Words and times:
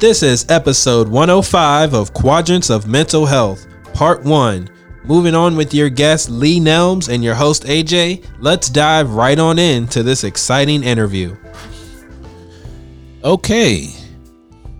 This 0.00 0.22
is 0.22 0.46
episode 0.48 1.08
105 1.08 1.92
of 1.92 2.14
Quadrants 2.14 2.70
of 2.70 2.86
Mental 2.86 3.26
Health, 3.26 3.66
part 3.92 4.22
one. 4.24 4.70
Moving 5.04 5.34
on 5.34 5.56
with 5.56 5.74
your 5.74 5.90
guest 5.90 6.30
Lee 6.30 6.58
Nelms 6.58 7.12
and 7.12 7.22
your 7.22 7.34
host 7.34 7.64
AJ, 7.64 8.24
let's 8.38 8.70
dive 8.70 9.12
right 9.12 9.38
on 9.38 9.58
into 9.58 10.02
this 10.02 10.24
exciting 10.24 10.82
interview. 10.84 11.36
Okay, 13.24 13.88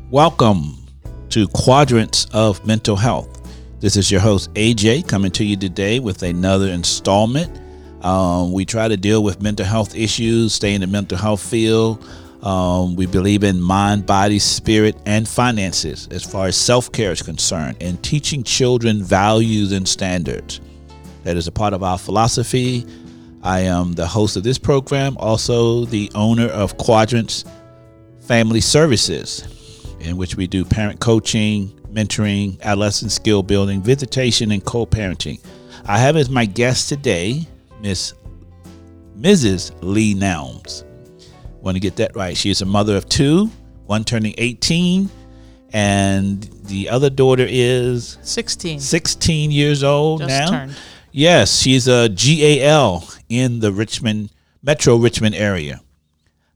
welcome 0.08 0.88
to 1.28 1.46
Quadrants 1.48 2.26
of 2.32 2.66
Mental 2.66 2.96
Health. 2.96 3.46
This 3.78 3.98
is 3.98 4.10
your 4.10 4.22
host 4.22 4.50
AJ 4.54 5.06
coming 5.06 5.32
to 5.32 5.44
you 5.44 5.58
today 5.58 5.98
with 5.98 6.22
another 6.22 6.68
installment. 6.68 7.60
Um, 8.02 8.52
we 8.52 8.64
try 8.64 8.88
to 8.88 8.96
deal 8.96 9.22
with 9.22 9.42
mental 9.42 9.66
health 9.66 9.94
issues, 9.94 10.54
stay 10.54 10.72
in 10.72 10.80
the 10.80 10.86
mental 10.86 11.18
health 11.18 11.42
field. 11.42 12.08
Um, 12.42 12.96
we 12.96 13.06
believe 13.06 13.44
in 13.44 13.60
mind, 13.60 14.06
body, 14.06 14.38
spirit, 14.38 14.96
and 15.04 15.28
finances 15.28 16.08
as 16.10 16.24
far 16.24 16.46
as 16.46 16.56
self 16.56 16.90
care 16.90 17.12
is 17.12 17.22
concerned, 17.22 17.76
and 17.80 18.02
teaching 18.02 18.42
children 18.42 19.02
values 19.02 19.72
and 19.72 19.86
standards. 19.86 20.60
That 21.24 21.36
is 21.36 21.46
a 21.46 21.52
part 21.52 21.74
of 21.74 21.82
our 21.82 21.98
philosophy. 21.98 22.86
I 23.42 23.60
am 23.60 23.92
the 23.92 24.06
host 24.06 24.36
of 24.36 24.42
this 24.42 24.58
program, 24.58 25.16
also 25.18 25.84
the 25.84 26.10
owner 26.14 26.46
of 26.46 26.76
Quadrants 26.78 27.44
Family 28.20 28.60
Services, 28.60 29.46
in 30.00 30.16
which 30.16 30.36
we 30.36 30.46
do 30.46 30.64
parent 30.64 31.00
coaching, 31.00 31.68
mentoring, 31.92 32.60
adolescent 32.62 33.12
skill 33.12 33.42
building, 33.42 33.82
visitation, 33.82 34.50
and 34.50 34.64
co 34.64 34.86
parenting. 34.86 35.40
I 35.84 35.98
have 35.98 36.16
as 36.16 36.30
my 36.30 36.46
guest 36.46 36.88
today 36.88 37.46
Miss 37.80 38.14
Mrs. 39.18 39.72
Lee 39.82 40.14
Nelms. 40.14 40.84
Want 41.62 41.76
to 41.76 41.80
get 41.80 41.96
that 41.96 42.16
right. 42.16 42.36
She 42.36 42.50
is 42.50 42.62
a 42.62 42.66
mother 42.66 42.96
of 42.96 43.08
two, 43.08 43.50
one 43.86 44.04
turning 44.04 44.34
18, 44.38 45.10
and 45.72 46.42
the 46.64 46.88
other 46.88 47.10
daughter 47.10 47.46
is 47.48 48.18
16. 48.22 48.80
16 48.80 49.50
years 49.50 49.84
old 49.84 50.20
Just 50.20 50.28
now. 50.28 50.50
turned. 50.50 50.76
Yes, 51.12 51.60
she's 51.60 51.88
a 51.88 52.08
GAL 52.08 53.06
in 53.28 53.60
the 53.60 53.72
Richmond 53.72 54.30
Metro 54.62 54.96
Richmond 54.96 55.34
area. 55.34 55.80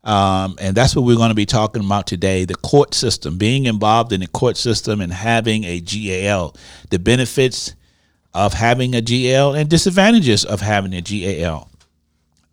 Um, 0.05 0.57
and 0.61 0.77
that's 0.77 0.95
what 0.95 1.05
we're 1.07 1.17
going 1.17 1.31
to 1.31 1.35
be 1.35 1.47
talking 1.47 1.85
about 1.85 2.07
today 2.07 2.45
the 2.45 2.55
court 2.55 2.93
system, 2.95 3.39
being 3.39 3.65
involved 3.65 4.13
in 4.13 4.21
the 4.21 4.27
court 4.27 4.57
system 4.57 5.01
and 5.01 5.13
having 5.13 5.65
a 5.65 5.81
GAL, 5.81 6.55
the 6.91 6.99
benefits 6.99 7.75
of 8.35 8.53
having 8.53 8.95
a 8.95 9.01
GAL 9.01 9.55
and 9.55 9.71
disadvantages 9.71 10.45
of 10.45 10.61
having 10.61 10.93
a 10.93 11.01
GAL. 11.01 11.71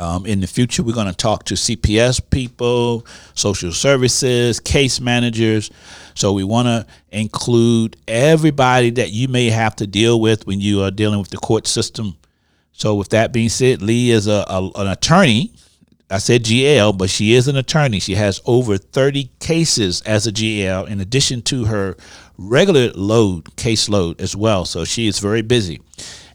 Um, 0.02 0.26
in 0.26 0.40
the 0.40 0.48
future, 0.48 0.82
we're 0.82 0.96
going 0.96 1.06
to 1.06 1.16
talk 1.16 1.44
to 1.46 1.54
CPS 1.54 2.28
people, 2.32 3.06
social 3.36 3.72
services, 3.72 4.60
case 4.60 5.00
managers. 5.00 5.70
So 6.16 6.34
we 6.34 6.44
want 6.44 6.66
to 6.66 6.88
include 7.12 7.98
everybody 8.08 8.90
that 8.90 9.12
you 9.12 9.28
may 9.28 9.52
have 9.52 9.76
to 9.76 9.86
deal 9.86 10.20
with 10.20 10.48
when 10.48 10.60
you 10.60 10.82
are 10.82 10.90
dealing 10.90 11.20
with 11.20 11.30
the 11.30 11.38
court 11.38 11.68
system. 11.68 12.18
So 12.74 12.96
with 12.96 13.10
that 13.10 13.32
being 13.32 13.50
said, 13.50 13.84
Lee 13.84 14.10
is 14.10 14.26
a, 14.26 14.44
a 14.48 14.72
an 14.76 14.88
attorney. 14.88 15.54
I 16.10 16.18
said 16.18 16.46
GL, 16.46 16.98
but 16.98 17.12
she 17.12 17.36
is 17.36 17.48
an 17.48 17.56
attorney. 17.56 18.00
She 18.00 18.16
has 18.16 18.42
over 18.48 18.80
30 18.80 19.30
cases 19.40 20.02
as 20.02 20.26
a 20.26 20.32
GL 20.32 20.88
in 20.88 21.00
addition 21.00 21.44
to 21.44 21.66
her 21.66 21.96
regular 22.40 22.92
load, 22.94 23.46
caseload 23.56 24.20
as 24.20 24.36
well. 24.36 24.66
So 24.66 24.84
she 24.84 25.06
is 25.06 25.20
very 25.20 25.44
busy. 25.44 25.80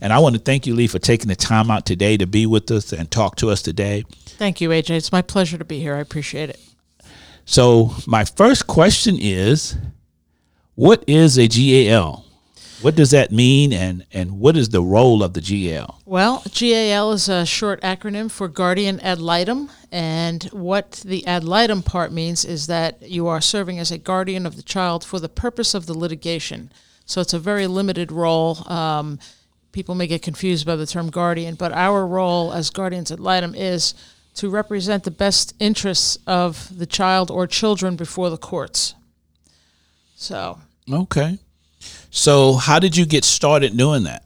And 0.01 0.13
I 0.13 0.19
want 0.19 0.35
to 0.35 0.41
thank 0.41 0.67
you, 0.67 0.75
Lee, 0.75 0.87
for 0.87 0.99
taking 0.99 1.29
the 1.29 1.37
time 1.37 1.71
out 1.71 1.87
today 1.87 2.17
to 2.17 2.27
be 2.27 2.47
with 2.47 2.71
us 2.71 2.93
and 2.93 3.11
talk 3.11 3.37
to 3.37 3.51
us 3.51 3.63
today. 3.63 4.05
Thank 4.27 4.61
you, 4.61 4.71
AJ. 4.71 4.91
It's 4.91 5.13
my 5.13 5.23
pleasure 5.23 5.59
to 5.59 5.65
be 5.65 5.81
here. 5.81 5.95
I 5.95 6.01
appreciate 6.01 6.51
it. 6.51 6.61
So 7.45 7.95
my 8.07 8.25
first 8.25 8.67
question 8.67 9.17
is, 9.19 9.77
what 10.75 11.05
is 11.07 11.39
a 11.39 11.49
GAL? 11.49 12.25
What 12.83 12.95
does 12.95 13.11
that 13.13 13.33
mean, 13.33 13.73
and, 13.73 14.05
and 14.13 14.39
what 14.39 14.55
is 14.55 14.69
the 14.69 14.83
role 14.83 15.23
of 15.23 15.33
the 15.33 15.41
GAL? 15.41 16.03
Well, 16.05 16.43
GAL 16.53 17.13
is 17.13 17.27
a 17.27 17.47
short 17.47 17.81
acronym 17.81 18.31
for 18.31 18.49
Guardian 18.49 19.01
Ad 19.01 19.19
Litem. 19.19 19.71
And 19.91 20.45
what 20.53 21.03
the 21.07 21.27
ad 21.27 21.43
litem 21.43 21.83
part 21.83 22.13
means 22.13 22.45
is 22.45 22.67
that 22.67 23.01
you 23.09 23.29
are 23.29 23.41
serving 23.41 23.79
as 23.79 23.91
a 23.91 23.97
guardian 23.97 24.45
of 24.45 24.57
the 24.57 24.63
child 24.63 25.05
for 25.05 25.19
the 25.19 25.29
purpose 25.29 25.73
of 25.73 25.87
the 25.87 25.97
litigation. 25.97 26.71
So 27.07 27.23
it's 27.23 27.33
a 27.33 27.39
very 27.39 27.67
limited 27.67 28.13
role. 28.13 28.71
Um, 28.71 29.19
people 29.77 29.95
may 29.95 30.07
get 30.07 30.23
confused 30.23 30.65
by 30.65 30.75
the 30.75 30.87
term 30.87 31.11
guardian, 31.11 31.55
but 31.55 31.71
our 31.71 32.07
role 32.07 32.51
as 32.51 32.71
guardians 32.71 33.13
ad 33.13 33.21
litem 33.21 33.55
is 33.55 33.93
to 34.35 34.49
represent 34.49 35.05
the 35.05 35.11
best 35.11 35.53
interests 35.61 36.17
of 36.27 36.79
the 36.79 36.87
child 36.87 37.31
or 37.31 37.47
children 37.47 37.95
before 37.95 38.31
the 38.31 38.39
courts. 38.39 38.95
So 40.17 40.59
Okay. 40.91 41.39
So 42.11 42.55
how 42.55 42.79
did 42.79 42.97
you 42.97 43.05
get 43.05 43.23
started 43.23 43.77
doing 43.77 44.05
that? 44.05 44.26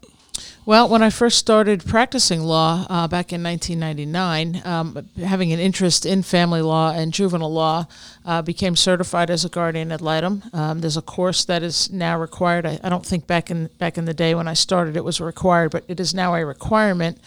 Well, 0.71 0.89
when 0.89 1.03
I 1.03 1.11
first 1.11 1.37
started 1.37 1.85
practicing 1.85 2.43
law 2.43 2.87
uh, 2.89 3.09
back 3.09 3.33
in 3.33 3.43
1999, 3.43 4.63
um, 4.65 5.09
having 5.17 5.53
an 5.53 5.59
interest 5.59 6.07
in 6.07 6.23
family 6.23 6.63
law 6.63 6.93
and 6.93 7.13
juvenile 7.13 7.53
law, 7.53 7.89
uh, 8.25 8.41
became 8.43 8.77
certified 8.77 9.31
as 9.31 9.45
a 9.45 9.49
guardian 9.49 9.91
ad 9.91 10.01
litem. 10.01 10.45
Um, 10.53 10.81
there's 10.81 10.97
a 10.97 11.03
course 11.03 11.45
that 11.47 11.65
is 11.65 11.91
now 11.91 12.17
required. 12.21 12.67
I, 12.67 12.79
I 12.85 12.89
don't 12.89 13.05
think 13.05 13.27
back 13.27 13.51
in 13.51 13.67
back 13.79 13.99
in 13.99 14.05
the 14.05 14.15
day 14.15 14.33
when 14.33 14.47
I 14.47 14.55
started 14.55 14.97
it 14.97 15.03
was 15.03 15.21
required, 15.21 15.73
but 15.73 15.83
it 15.89 15.99
is 15.99 16.15
now 16.15 16.37
a 16.37 16.47
requirement 16.47 17.19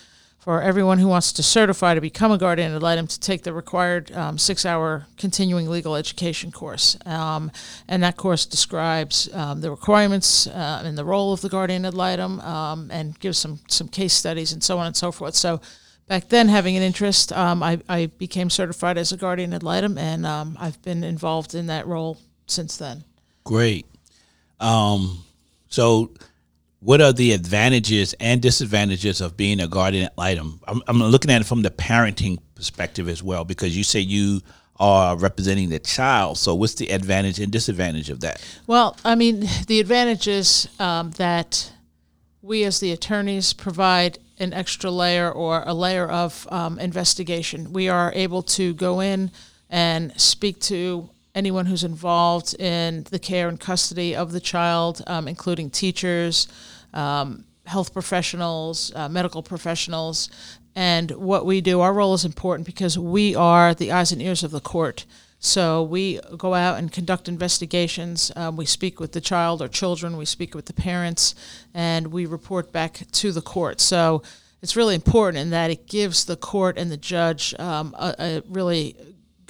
for 0.44 0.62
everyone 0.62 0.98
who 0.98 1.08
wants 1.08 1.32
to 1.32 1.42
certify 1.42 1.96
to 1.96 2.02
become 2.02 2.30
a 2.30 2.38
guardian 2.38 2.76
ad 2.76 2.84
litem 2.84 3.08
to 3.08 3.18
take 3.18 3.44
the 3.44 3.54
required 3.54 4.12
um, 4.12 4.38
six-hour 4.38 5.06
continuing 5.18 5.70
legal 5.70 5.96
education 5.96 6.52
course. 6.52 6.98
Um, 7.06 7.50
and 7.88 8.04
that 8.04 8.18
course 8.18 8.46
describes 8.46 9.34
um, 9.34 9.62
the 9.62 9.72
requirements 9.72 10.48
uh, 10.48 10.82
and 10.84 10.98
the 10.98 11.06
role 11.06 11.32
of 11.32 11.40
the 11.40 11.48
guardian 11.48 11.86
ad 11.86 11.94
litem 11.94 12.42
um, 12.42 12.92
and 12.92 13.18
gives 13.22 13.38
some, 13.38 13.60
some 13.70 13.88
case 13.88 14.14
studies 14.14 14.52
and 14.52 14.62
so 14.62 14.78
on 14.80 14.86
and 14.86 14.98
so 14.98 15.14
forth. 15.14 15.34
So 15.34 15.62
back 16.10 16.28
then, 16.28 16.50
having 16.50 16.76
an 16.76 16.84
interest, 16.84 17.32
um, 17.32 17.64
I, 17.64 17.80
I 17.88 18.08
became 18.08 18.50
certified 18.50 18.98
as 18.98 19.14
a 19.14 19.18
guardian 19.18 19.54
ad 19.54 19.64
litem, 19.64 19.98
and 19.98 20.26
um, 20.26 20.58
I've 20.60 20.82
been 20.82 21.06
involved 21.06 21.56
in 21.56 21.68
that 21.68 21.88
role 21.88 22.18
since 22.48 22.76
then. 22.76 23.06
Great. 23.46 23.86
So, 25.70 26.12
what 26.84 27.00
are 27.00 27.14
the 27.14 27.32
advantages 27.32 28.14
and 28.20 28.42
disadvantages 28.42 29.22
of 29.22 29.38
being 29.38 29.62
a 29.62 29.68
guardian 29.68 30.06
ad 30.06 30.12
litem? 30.18 30.60
I'm, 30.68 30.82
I'm 30.88 31.00
looking 31.02 31.32
at 31.32 31.42
it 31.42 31.46
from 31.46 31.62
the 31.62 31.72
parenting 31.72 32.40
perspective 32.56 33.08
as 33.08 33.24
well, 33.24 33.46
because 33.46 33.76
you 33.76 33.84
say 33.84 34.02
you 34.02 34.42
are 34.80 35.18
representing 35.18 35.70
the 35.70 35.80
child. 35.80 36.38
So, 36.38 36.54
what's 36.54 36.76
the 36.76 36.90
advantage 36.90 37.40
and 37.40 37.52
disadvantage 37.52 38.10
of 38.10 38.20
that? 38.20 38.44
Well, 38.68 38.98
I 39.06 39.16
mean, 39.16 39.48
the 39.68 39.80
advantage 39.80 40.28
is 40.28 40.68
um, 40.78 41.12
that 41.12 41.72
we 42.42 42.66
as 42.66 42.82
the 42.82 42.92
attorneys 42.92 43.54
provide 43.54 44.20
an 44.40 44.52
extra 44.52 44.92
layer 44.92 45.32
or 45.32 45.64
a 45.66 45.74
layer 45.74 46.08
of 46.08 46.46
um, 46.52 46.80
investigation. 46.80 47.72
We 47.72 47.88
are 47.88 48.12
able 48.14 48.44
to 48.44 48.74
go 48.74 49.00
in 49.00 49.32
and 49.70 50.20
speak 50.20 50.60
to 50.62 51.10
anyone 51.34 51.66
who's 51.66 51.84
involved 51.84 52.54
in 52.60 53.04
the 53.10 53.20
care 53.20 53.48
and 53.48 53.60
custody 53.60 54.16
of 54.16 54.34
the 54.34 54.40
child, 54.40 55.02
um, 55.08 55.28
including 55.28 55.70
teachers, 55.70 56.48
um, 56.94 57.46
health 57.66 57.94
professionals, 57.94 58.92
uh, 58.96 59.10
medical 59.10 59.44
professionals. 59.44 60.30
And 60.76 61.12
what 61.12 61.46
we 61.46 61.62
do, 61.62 61.82
our 61.82 61.94
role 61.94 62.14
is 62.14 62.26
important 62.26 62.66
because 62.66 62.98
we 62.98 63.36
are 63.36 63.74
the 63.74 63.92
eyes 63.92 64.12
and 64.12 64.22
ears 64.22 64.44
of 64.44 64.52
the 64.52 64.60
court. 64.60 65.06
So 65.40 65.84
we 65.84 66.22
go 66.38 66.54
out 66.54 66.80
and 66.80 66.92
conduct 66.92 67.28
investigations. 67.28 68.32
Um, 68.36 68.56
we 68.56 68.66
speak 68.66 69.00
with 69.00 69.12
the 69.12 69.20
child 69.20 69.62
or 69.62 69.68
children. 69.68 70.16
We 70.16 70.26
speak 70.26 70.56
with 70.56 70.68
the 70.68 70.74
parents, 70.74 71.36
and 71.74 72.08
we 72.08 72.26
report 72.26 72.72
back 72.72 73.02
to 73.12 73.32
the 73.34 73.42
court. 73.42 73.82
So 73.82 74.24
it's 74.62 74.78
really 74.78 74.96
important 74.96 75.42
in 75.42 75.50
that 75.50 75.70
it 75.70 75.86
gives 75.86 76.24
the 76.24 76.38
court 76.38 76.78
and 76.78 76.90
the 76.90 76.98
judge 76.98 77.54
um, 77.60 77.94
a, 78.00 78.16
a 78.18 78.44
really 78.48 78.96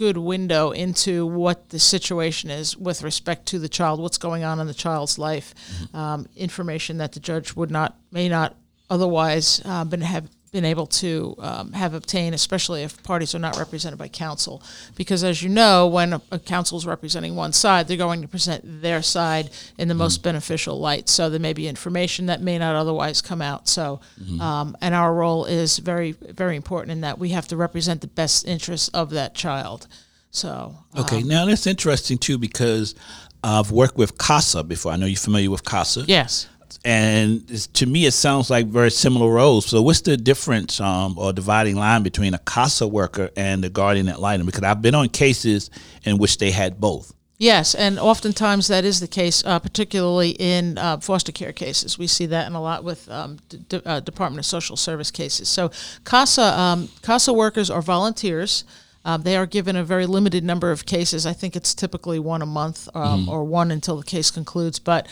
good 0.04 0.18
window 0.18 0.72
into 0.72 1.26
what 1.26 1.70
the 1.70 1.80
situation 1.80 2.50
is 2.50 2.76
with 2.76 3.04
respect 3.04 3.46
to 3.46 3.58
the 3.58 3.70
child, 3.70 4.02
what's 4.02 4.18
going 4.18 4.44
on 4.44 4.60
in 4.60 4.68
the 4.68 4.74
child's 4.74 5.18
life, 5.18 5.56
um, 5.94 6.28
information 6.36 6.98
that 6.98 7.14
the 7.14 7.22
judge 7.22 7.56
would 7.56 7.72
not 7.72 7.98
may 8.12 8.28
not 8.28 8.54
otherwise 8.90 9.62
uh, 9.64 9.86
been 9.86 10.02
have 10.02 10.28
been 10.54 10.64
able 10.64 10.86
to 10.86 11.36
um, 11.40 11.74
have 11.74 11.94
obtained, 11.94 12.34
especially 12.36 12.84
if 12.84 13.02
parties 13.04 13.36
are 13.36 13.40
not 13.40 13.58
represented 13.58 14.00
by 14.00 14.08
counsel. 14.08 14.64
Because 14.96 15.24
as 15.24 15.44
you 15.44 15.50
know, 15.50 15.88
when 15.88 16.14
a, 16.14 16.22
a 16.32 16.40
counsel 16.40 16.78
is 16.78 16.86
representing 16.86 17.36
one 17.36 17.52
side, 17.52 17.88
they're 17.88 17.98
going 17.98 18.22
to 18.22 18.28
present 18.28 18.62
their 18.82 19.02
side 19.02 19.50
in 19.78 19.88
the 19.90 19.96
most 19.96 20.24
beneficial 20.24 20.80
light. 20.80 21.10
So 21.10 21.30
there 21.30 21.40
may 21.40 21.54
be 21.54 21.68
information 21.68 22.28
that 22.28 22.40
may 22.42 22.58
not 22.60 22.76
otherwise 22.76 23.20
come 23.22 23.42
out. 23.42 23.68
So, 23.68 24.00
um, 24.40 24.78
and 24.80 24.94
our 24.96 25.14
role 25.14 25.44
is 25.46 25.80
very, 25.80 26.12
very 26.12 26.56
important 26.56 26.92
in 26.92 27.02
that 27.02 27.18
we 27.20 27.30
have 27.30 27.48
to 27.50 27.58
represent 27.58 28.02
the 28.02 28.08
best 28.08 28.48
interests 28.48 28.88
of 28.90 29.10
that 29.10 29.34
child. 29.36 29.88
So, 30.32 30.76
Okay, 30.98 31.24
now 31.24 31.46
that's 31.46 31.68
interesting 31.68 32.18
too 32.18 32.38
because 32.38 32.96
I've 33.44 33.72
worked 33.72 33.98
with 33.98 34.18
CASA 34.18 34.64
before. 34.64 34.92
I 34.92 34.96
know 34.98 35.06
you're 35.06 35.18
familiar 35.18 35.52
with 35.52 35.66
CASA. 35.66 36.06
yes. 36.08 36.48
And 36.86 37.48
to 37.74 37.86
me 37.86 38.06
it 38.06 38.14
sounds 38.14 38.50
like 38.50 38.68
very 38.68 38.92
similar 38.92 39.32
roles. 39.32 39.66
So 39.66 39.82
what's 39.82 40.02
the 40.02 40.18
difference 40.18 40.80
um, 40.80 41.18
or 41.18 41.34
dividing 41.34 41.76
line 41.76 42.04
between 42.04 42.34
a 42.34 42.40
CASA 42.40 42.88
worker 42.88 43.30
and 43.36 43.64
the 43.64 43.70
guardian 43.70 44.10
ad 44.10 44.18
litem? 44.18 44.46
Because 44.46 44.64
I've 44.64 44.82
been 44.82 44.96
on 44.96 45.10
cases 45.10 45.70
in 46.04 46.18
which 46.18 46.38
they 46.38 46.52
had 46.52 46.80
both. 46.80 47.14
Yes, 47.40 47.76
and 47.76 48.00
oftentimes 48.00 48.68
that 48.68 48.86
is 48.86 49.00
the 49.00 49.08
case, 49.08 49.44
uh, 49.46 49.60
particularly 49.60 50.30
in 50.40 50.78
uh, 50.78 50.98
foster 51.00 51.32
care 51.32 51.52
cases. 51.52 51.98
We 51.98 52.08
see 52.08 52.26
that 52.28 52.48
in 52.48 52.54
a 52.54 52.62
lot 52.62 52.84
with 52.84 53.10
um, 53.10 53.40
uh, 53.86 54.00
Department 54.00 54.40
of 54.40 54.46
Social 54.46 54.78
Service 54.78 55.12
cases. 55.12 55.50
So, 55.50 55.72
CASA 56.06 56.58
um, 56.58 56.90
CASA 57.02 57.34
workers 57.34 57.70
are 57.70 57.82
volunteers. 57.82 58.64
Um, 59.06 59.24
they 59.24 59.36
are 59.36 59.46
given 59.46 59.76
a 59.76 59.84
very 59.84 60.06
limited 60.06 60.44
number 60.44 60.72
of 60.72 60.86
cases. 60.86 61.26
I 61.26 61.34
think 61.34 61.56
it's 61.56 61.74
typically 61.74 62.20
one 62.20 62.42
a 62.42 62.46
month 62.46 62.88
um, 62.96 63.28
or 63.28 63.44
one 63.44 63.70
until 63.70 63.98
the 63.98 64.06
case 64.06 64.32
concludes. 64.32 64.80
But 64.80 65.08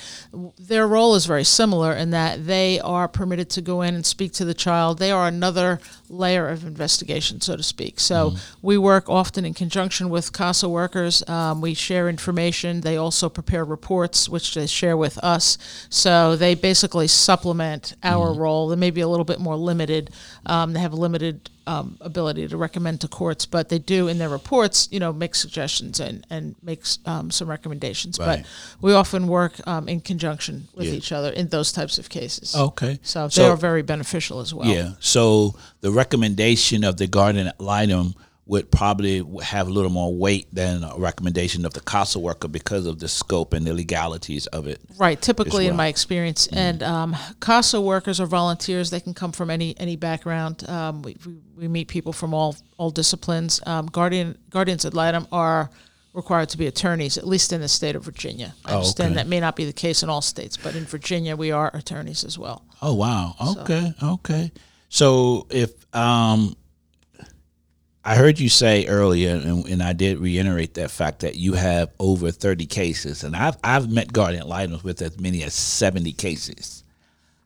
their 0.57 0.87
role 0.87 1.15
is 1.15 1.25
very 1.25 1.43
similar 1.43 1.93
in 1.93 2.11
that 2.11 2.45
they 2.45 2.79
are 2.79 3.07
permitted 3.07 3.49
to 3.51 3.61
go 3.61 3.81
in 3.81 3.95
and 3.95 4.05
speak 4.05 4.31
to 4.33 4.45
the 4.45 4.53
child. 4.53 4.99
They 4.99 5.11
are 5.11 5.27
another 5.27 5.79
layer 6.11 6.47
of 6.49 6.65
investigation, 6.65 7.39
so 7.41 7.55
to 7.55 7.63
speak. 7.63 7.99
So 7.99 8.35
we 8.61 8.77
work 8.77 9.09
often 9.09 9.45
in 9.45 9.53
conjunction 9.53 10.09
with 10.09 10.33
CASA 10.33 10.67
workers. 10.69 11.27
Um, 11.29 11.61
we 11.61 11.73
share 11.73 12.09
information. 12.09 12.81
They 12.81 12.97
also 12.97 13.29
prepare 13.29 13.63
reports, 13.65 14.27
which 14.29 14.53
they 14.53 14.67
share 14.67 14.97
with 14.97 15.17
us. 15.19 15.57
So 15.89 16.35
they 16.35 16.53
basically 16.55 17.07
supplement 17.07 17.95
our 18.03 18.33
role. 18.33 18.67
They 18.67 18.75
may 18.75 18.91
be 18.91 19.01
a 19.01 19.07
little 19.07 19.25
bit 19.25 19.39
more 19.39 19.55
limited. 19.55 20.11
Um, 20.45 20.73
they 20.73 20.79
have 20.79 20.93
limited 20.93 21.49
um, 21.67 21.95
ability 22.01 22.47
to 22.47 22.57
recommend 22.57 22.99
to 23.01 23.07
courts, 23.07 23.45
but 23.45 23.69
they 23.69 23.77
do 23.79 24.07
in 24.07 24.17
their 24.17 24.29
reports, 24.29 24.89
you 24.91 24.99
know, 24.99 25.13
make 25.13 25.35
suggestions 25.35 25.99
and 25.99 26.25
and 26.29 26.55
make 26.63 26.81
um, 27.05 27.29
some 27.29 27.47
recommendations. 27.47 28.17
Right. 28.19 28.39
But 28.43 28.45
we 28.81 28.93
often 28.93 29.27
work 29.27 29.53
um, 29.67 29.87
in 29.87 30.01
conjunction 30.01 30.67
with 30.75 30.87
Yeah. 30.87 30.93
each 30.93 31.11
other 31.11 31.29
in 31.29 31.49
those 31.49 31.71
types 31.71 31.99
of 31.99 32.09
cases. 32.09 32.55
Okay. 32.55 32.99
So 33.03 33.27
they 33.27 33.35
So- 33.43 33.51
are 33.51 33.55
very 33.55 33.83
beneficial 33.83 34.39
as 34.39 34.53
well. 34.53 34.67
Yeah. 34.67 34.93
So 34.99 35.55
the 35.81 35.91
recommendation 36.05 36.83
of 36.83 36.97
the 36.97 37.07
guardian 37.07 37.47
ad 37.47 37.59
litem 37.59 38.13
would 38.47 38.69
probably 38.71 39.23
have 39.43 39.67
a 39.67 39.69
little 39.69 39.91
more 39.91 40.13
weight 40.13 40.47
than 40.53 40.83
a 40.83 40.95
recommendation 40.97 41.63
of 41.65 41.73
the 41.73 41.79
CASA 41.79 42.19
worker 42.19 42.47
because 42.49 42.85
of 42.87 42.99
the 42.99 43.07
scope 43.07 43.53
and 43.53 43.65
the 43.65 43.73
legalities 43.73 44.47
of 44.47 44.67
it. 44.67 44.81
Right. 44.97 45.21
Typically, 45.21 45.67
in 45.67 45.75
my 45.75 45.87
experience, 45.87 46.47
and 46.47 46.81
um, 46.83 47.15
CASA 47.39 47.79
workers 47.79 48.19
or 48.19 48.25
volunteers, 48.25 48.89
they 48.89 48.99
can 48.99 49.13
come 49.13 49.31
from 49.31 49.49
any 49.49 49.69
any 49.79 49.95
background. 49.95 50.67
Um, 50.67 51.01
we, 51.03 51.15
we, 51.25 51.33
we 51.55 51.67
meet 51.67 51.87
people 51.87 52.13
from 52.13 52.33
all 52.33 52.55
all 52.79 52.89
disciplines. 52.91 53.61
Um, 53.65 53.85
guardian 53.85 54.37
guardians 54.49 54.85
ad 54.85 54.93
litem 54.95 55.27
are 55.31 55.69
required 56.13 56.49
to 56.49 56.57
be 56.57 56.67
attorneys, 56.67 57.17
at 57.17 57.25
least 57.25 57.53
in 57.53 57.61
the 57.61 57.69
state 57.69 57.95
of 57.95 58.03
Virginia. 58.03 58.49
I 58.65 58.71
Oh, 58.71 58.77
understand 58.77 59.11
okay. 59.11 59.15
that 59.23 59.27
may 59.27 59.39
not 59.39 59.55
be 59.55 59.65
the 59.65 59.79
case 59.85 60.03
in 60.03 60.09
all 60.09 60.21
states, 60.21 60.57
but 60.57 60.75
in 60.75 60.83
Virginia, 60.85 61.35
we 61.37 61.51
are 61.51 61.69
attorneys 61.73 62.25
as 62.25 62.37
well. 62.37 62.59
Oh 62.81 62.95
wow. 62.95 63.35
Okay. 63.59 63.93
Okay. 64.15 64.51
So 64.91 65.47
if 65.49 65.71
um 65.95 66.55
I 68.03 68.15
heard 68.15 68.39
you 68.39 68.49
say 68.49 68.87
earlier, 68.87 69.35
and, 69.35 69.65
and 69.67 69.81
I 69.83 69.93
did 69.93 70.17
reiterate 70.17 70.73
that 70.73 70.89
fact 70.91 71.19
that 71.21 71.35
you 71.35 71.53
have 71.53 71.89
over 71.99 72.29
thirty 72.31 72.65
cases, 72.65 73.23
and 73.23 73.35
I've 73.35 73.57
I've 73.63 73.89
met 73.89 74.11
guardian 74.11 74.43
ad 74.43 74.49
litems 74.49 74.83
with 74.83 75.01
as 75.01 75.19
many 75.19 75.43
as 75.43 75.53
seventy 75.53 76.11
cases. 76.11 76.83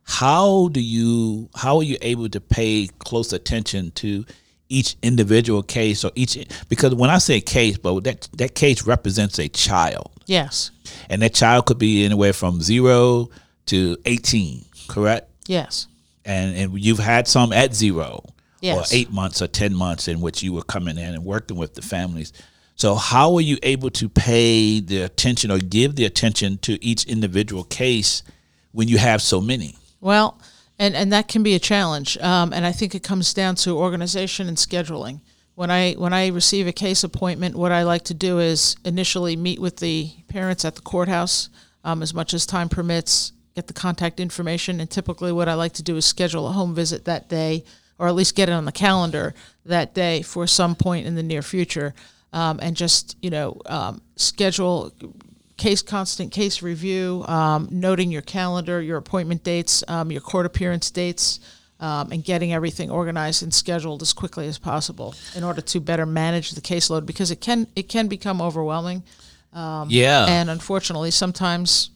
How 0.04 0.70
do 0.70 0.82
you 0.82 1.50
how 1.56 1.78
are 1.78 1.84
you 1.84 1.98
able 2.02 2.30
to 2.30 2.42
pay 2.42 2.88
close 3.00 3.32
attention 3.32 3.92
to 3.92 4.26
each 4.68 4.96
individual 5.04 5.62
case 5.62 6.04
or 6.04 6.12
each 6.16 6.38
because 6.68 6.96
when 6.96 7.12
I 7.12 7.20
say 7.20 7.42
case, 7.42 7.78
but 7.78 8.04
that 8.06 8.28
that 8.34 8.56
case 8.56 8.88
represents 8.88 9.38
a 9.40 9.48
child, 9.50 10.12
Yes. 10.26 10.72
and 11.10 11.22
that 11.22 11.36
child 11.36 11.68
could 11.68 11.78
be 11.78 12.06
anywhere 12.06 12.34
from 12.34 12.62
zero 12.62 13.30
to 13.68 13.98
eighteen, 14.06 14.66
correct? 14.88 15.30
Yes. 15.48 15.86
And 16.25 16.56
and 16.56 16.80
you've 16.80 17.00
had 17.00 17.27
some 17.27 17.54
at 17.54 17.74
zero 17.74 18.24
Yes. 18.62 18.92
or 18.92 18.95
eight 18.95 19.12
months 19.12 19.42
or 19.42 19.48
ten 19.48 19.75
months 19.75 20.07
in 20.07 20.22
which 20.22 20.42
you 20.42 20.51
were 20.54 20.63
coming 20.63 20.98
in 20.98 21.13
and 21.13 21.24
working 21.24 21.57
with 21.57 21.75
the 21.75 21.81
families. 21.81 22.33
So 22.75 22.95
how 22.95 23.36
are 23.36 23.42
you 23.42 23.57
able 23.63 23.89
to 23.92 24.10
pay 24.10 24.80
the 24.80 25.01
attention 25.04 25.51
or 25.51 25.60
give 25.60 25.95
the 25.95 26.06
attention 26.06 26.57
to 26.60 26.83
each 26.83 27.06
individual 27.06 27.63
case 27.63 28.24
when 28.72 28.88
you 28.88 28.98
have 28.98 29.22
so 29.22 29.39
many? 29.39 29.75
Well, 30.01 30.39
and, 30.77 30.95
and 30.95 31.13
that 31.13 31.27
can 31.27 31.42
be 31.42 31.56
a 31.56 31.60
challenge. 31.60 32.18
Um, 32.18 32.51
and 32.51 32.66
I 32.66 32.72
think 32.74 32.94
it 32.94 33.04
comes 33.04 33.33
down 33.33 33.56
to 33.56 33.77
organization 33.77 34.48
and 34.48 34.57
scheduling. 34.57 35.22
When 35.56 35.72
I 35.72 35.94
when 35.94 36.12
I 36.12 36.27
receive 36.27 36.68
a 36.68 36.74
case 36.74 37.04
appointment, 37.06 37.56
what 37.56 37.72
I 37.72 37.83
like 37.83 38.04
to 38.06 38.13
do 38.13 38.39
is 38.39 38.75
initially 38.83 39.38
meet 39.38 39.60
with 39.60 39.77
the 39.77 40.12
parents 40.27 40.66
at 40.66 40.75
the 40.75 40.81
courthouse 40.81 41.50
um, 41.86 42.01
as 42.01 42.13
much 42.13 42.33
as 42.33 42.45
time 42.45 42.68
permits, 42.68 43.31
get 43.56 43.68
the 43.68 43.74
contact 43.74 44.19
information, 44.19 44.80
and 44.80 44.90
typically 44.90 45.31
what 45.31 45.48
I 45.48 45.54
like 45.54 45.74
to 45.74 45.84
do 45.84 45.96
is 45.96 46.06
schedule 46.06 46.48
a 46.48 46.52
home 46.52 46.75
visit 46.75 47.06
that 47.06 47.30
day, 47.30 47.63
or 47.98 48.07
at 48.07 48.16
least 48.16 48.36
get 48.36 48.50
it 48.50 48.52
on 48.52 48.66
the 48.66 48.72
calendar 48.72 49.34
that 49.66 49.94
day 49.94 50.22
for 50.22 50.46
some 50.46 50.75
point 50.75 51.07
in 51.07 51.16
the 51.16 51.24
near 51.24 51.42
future, 51.42 51.94
um, 52.34 52.60
and 52.62 52.75
just 52.75 53.16
you 53.22 53.30
know 53.30 53.62
um, 53.66 54.02
schedule 54.18 54.92
case 55.57 55.81
constant 55.81 56.34
case 56.34 56.62
review, 56.62 57.24
um, 57.28 57.69
noting 57.72 58.12
your 58.12 58.22
calendar, 58.22 58.81
your 58.81 58.98
appointment 58.98 59.42
dates, 59.44 59.86
um, 59.88 60.12
your 60.12 60.19
court 60.19 60.46
appearance 60.46 60.92
dates, 60.92 61.40
um, 61.80 62.12
and 62.12 62.25
getting 62.25 62.51
everything 62.51 62.92
organized 62.92 63.42
and 63.42 63.54
scheduled 63.54 64.01
as 64.01 64.12
quickly 64.12 64.48
as 64.48 64.58
possible 64.58 65.16
in 65.34 65.46
order 65.46 65.62
to 65.62 65.80
better 65.80 66.06
manage 66.06 66.51
the 66.51 66.62
caseload 66.62 67.06
because 67.06 67.31
it 67.31 67.40
can 67.40 67.68
it 67.75 67.88
can 67.88 68.08
become 68.08 68.42
overwhelming. 68.42 69.01
yeah, 69.90 70.25
And 70.25 70.50
unfortunately, 70.50 71.12
sometimes 71.12 71.92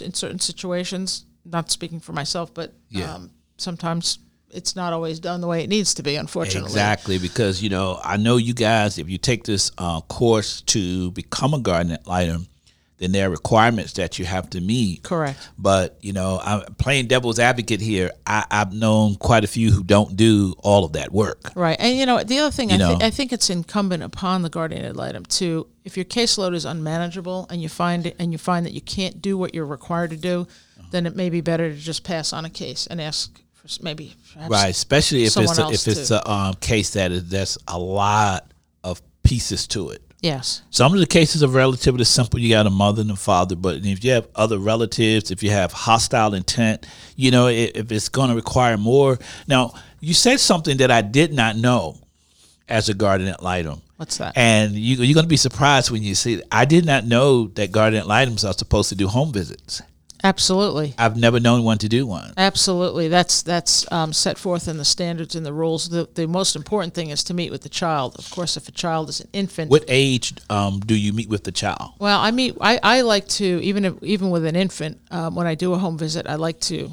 in 0.00 0.14
certain 0.14 0.38
situations, 0.38 1.24
not 1.44 1.70
speaking 1.70 2.00
for 2.00 2.12
myself, 2.12 2.52
but 2.54 2.74
Yeah. 2.90 3.14
um, 3.14 3.30
sometimes 3.56 4.18
it's 4.50 4.76
not 4.76 4.92
always 4.92 5.18
done 5.20 5.40
the 5.40 5.46
way 5.46 5.62
it 5.64 5.68
needs 5.68 5.94
to 5.94 6.02
be. 6.02 6.16
Unfortunately, 6.16 6.68
exactly. 6.70 7.18
Because 7.18 7.62
you 7.62 7.68
know, 7.70 8.00
I 8.04 8.16
know 8.16 8.36
you 8.36 8.54
guys. 8.54 8.98
If 8.98 9.08
you 9.10 9.18
take 9.18 9.44
this 9.44 9.70
uh, 9.78 10.00
course 10.02 10.60
to 10.62 11.10
become 11.10 11.54
a 11.54 11.58
ad 11.70 12.06
litem, 12.06 12.46
then 12.98 13.12
there 13.12 13.26
are 13.26 13.30
requirements 13.30 13.94
that 13.94 14.18
you 14.18 14.24
have 14.24 14.48
to 14.50 14.60
meet. 14.60 15.02
Correct. 15.02 15.50
But 15.58 15.98
you 16.00 16.12
know, 16.12 16.40
I'm 16.42 16.74
playing 16.74 17.08
devil's 17.08 17.38
advocate 17.38 17.80
here. 17.80 18.10
I, 18.26 18.44
I've 18.50 18.72
known 18.72 19.16
quite 19.16 19.44
a 19.44 19.48
few 19.48 19.70
who 19.70 19.82
don't 19.82 20.16
do 20.16 20.54
all 20.58 20.84
of 20.84 20.92
that 20.92 21.12
work. 21.12 21.52
Right, 21.54 21.76
and 21.78 21.96
you 21.98 22.06
know 22.06 22.22
the 22.22 22.38
other 22.38 22.50
thing 22.50 22.72
I, 22.72 22.76
know. 22.76 22.98
I 23.00 23.10
think 23.10 23.32
it's 23.32 23.50
incumbent 23.50 24.02
upon 24.02 24.42
the 24.42 24.50
guardian 24.50 24.84
ad 24.84 24.96
litem 24.96 25.24
to, 25.24 25.66
if 25.84 25.96
your 25.96 26.04
caseload 26.04 26.54
is 26.54 26.64
unmanageable 26.64 27.46
and 27.50 27.60
you 27.60 27.68
find 27.68 28.06
it 28.06 28.16
and 28.18 28.32
you 28.32 28.38
find 28.38 28.64
that 28.66 28.72
you 28.72 28.80
can't 28.80 29.20
do 29.20 29.36
what 29.36 29.54
you're 29.54 29.66
required 29.66 30.10
to 30.10 30.16
do, 30.16 30.46
then 30.90 31.06
it 31.06 31.16
may 31.16 31.30
be 31.30 31.40
better 31.40 31.70
to 31.70 31.76
just 31.76 32.04
pass 32.04 32.32
on 32.32 32.44
a 32.44 32.50
case 32.50 32.86
and 32.86 33.00
ask 33.00 33.40
for 33.52 33.82
maybe 33.82 34.14
Right, 34.48 34.70
especially 34.70 35.24
if 35.24 35.36
it's 35.36 35.58
a, 35.58 35.68
if 35.68 35.88
it's 35.88 36.08
to- 36.08 36.28
a 36.28 36.30
um, 36.30 36.54
case 36.54 36.90
that 36.94 37.12
is 37.12 37.28
that's 37.28 37.58
a 37.68 37.78
lot 37.78 38.52
of 38.82 39.00
pieces 39.22 39.66
to 39.68 39.90
it. 39.90 40.02
Yes, 40.24 40.62
Some 40.70 40.94
of 40.94 41.00
the 41.00 41.06
cases 41.06 41.42
are 41.42 41.48
relatively 41.48 42.04
simple. 42.04 42.40
You 42.40 42.48
got 42.48 42.66
a 42.66 42.70
mother 42.70 43.02
and 43.02 43.10
a 43.10 43.16
father, 43.16 43.56
but 43.56 43.84
if 43.84 44.02
you 44.02 44.12
have 44.12 44.26
other 44.34 44.56
relatives, 44.56 45.30
if 45.30 45.42
you 45.42 45.50
have 45.50 45.70
hostile 45.70 46.32
intent, 46.32 46.86
you 47.14 47.30
know, 47.30 47.48
if, 47.48 47.72
if 47.74 47.92
it's 47.92 48.08
going 48.08 48.30
to 48.30 48.34
require 48.34 48.78
more. 48.78 49.18
Now, 49.46 49.74
you 50.00 50.14
said 50.14 50.40
something 50.40 50.78
that 50.78 50.90
I 50.90 51.02
did 51.02 51.34
not 51.34 51.56
know 51.56 51.98
as 52.70 52.88
a 52.88 52.94
guardian 52.94 53.34
ad 53.34 53.42
litem. 53.42 53.82
what's 53.98 54.16
that? 54.16 54.32
And 54.34 54.72
you, 54.72 54.96
you're 54.96 55.12
going 55.12 55.26
to 55.26 55.28
be 55.28 55.36
surprised 55.36 55.90
when 55.90 56.02
you 56.02 56.14
see 56.14 56.34
it. 56.36 56.48
I 56.50 56.64
did 56.64 56.86
not 56.86 57.04
know 57.04 57.48
that 57.48 57.70
guardian 57.70 58.04
ad 58.04 58.08
litems 58.08 58.46
are 58.46 58.54
supposed 58.54 58.88
to 58.88 58.94
do 58.94 59.08
home 59.08 59.30
visits. 59.30 59.82
Absolutely. 60.24 60.94
I've 60.96 61.18
never 61.18 61.38
known 61.38 61.64
one 61.64 61.76
to 61.78 61.88
do 61.88 62.06
one. 62.06 62.32
Absolutely, 62.38 63.08
that's 63.08 63.42
that's 63.42 63.90
um, 63.92 64.14
set 64.14 64.38
forth 64.38 64.66
in 64.66 64.78
the 64.78 64.84
standards 64.84 65.34
and 65.36 65.44
the 65.44 65.52
rules. 65.52 65.90
The 65.90 66.08
the 66.14 66.26
most 66.26 66.56
important 66.56 66.94
thing 66.94 67.10
is 67.10 67.22
to 67.24 67.34
meet 67.34 67.50
with 67.50 67.60
the 67.60 67.68
child. 67.68 68.16
Of 68.18 68.30
course, 68.30 68.56
if 68.56 68.66
a 68.66 68.72
child 68.72 69.10
is 69.10 69.20
an 69.20 69.28
infant, 69.34 69.70
What 69.70 69.84
age 69.86 70.32
um, 70.48 70.80
do 70.80 70.94
you 70.94 71.12
meet 71.12 71.28
with 71.28 71.44
the 71.44 71.52
child? 71.52 71.92
Well, 71.98 72.18
I 72.18 72.30
mean, 72.30 72.56
I, 72.60 72.80
I 72.82 73.00
like 73.02 73.28
to 73.28 73.62
even 73.62 73.84
if, 73.84 74.02
even 74.02 74.30
with 74.30 74.46
an 74.46 74.56
infant, 74.56 74.98
um, 75.10 75.34
when 75.34 75.46
I 75.46 75.54
do 75.54 75.74
a 75.74 75.78
home 75.78 75.98
visit, 75.98 76.26
I 76.26 76.36
like 76.36 76.58
to 76.60 76.92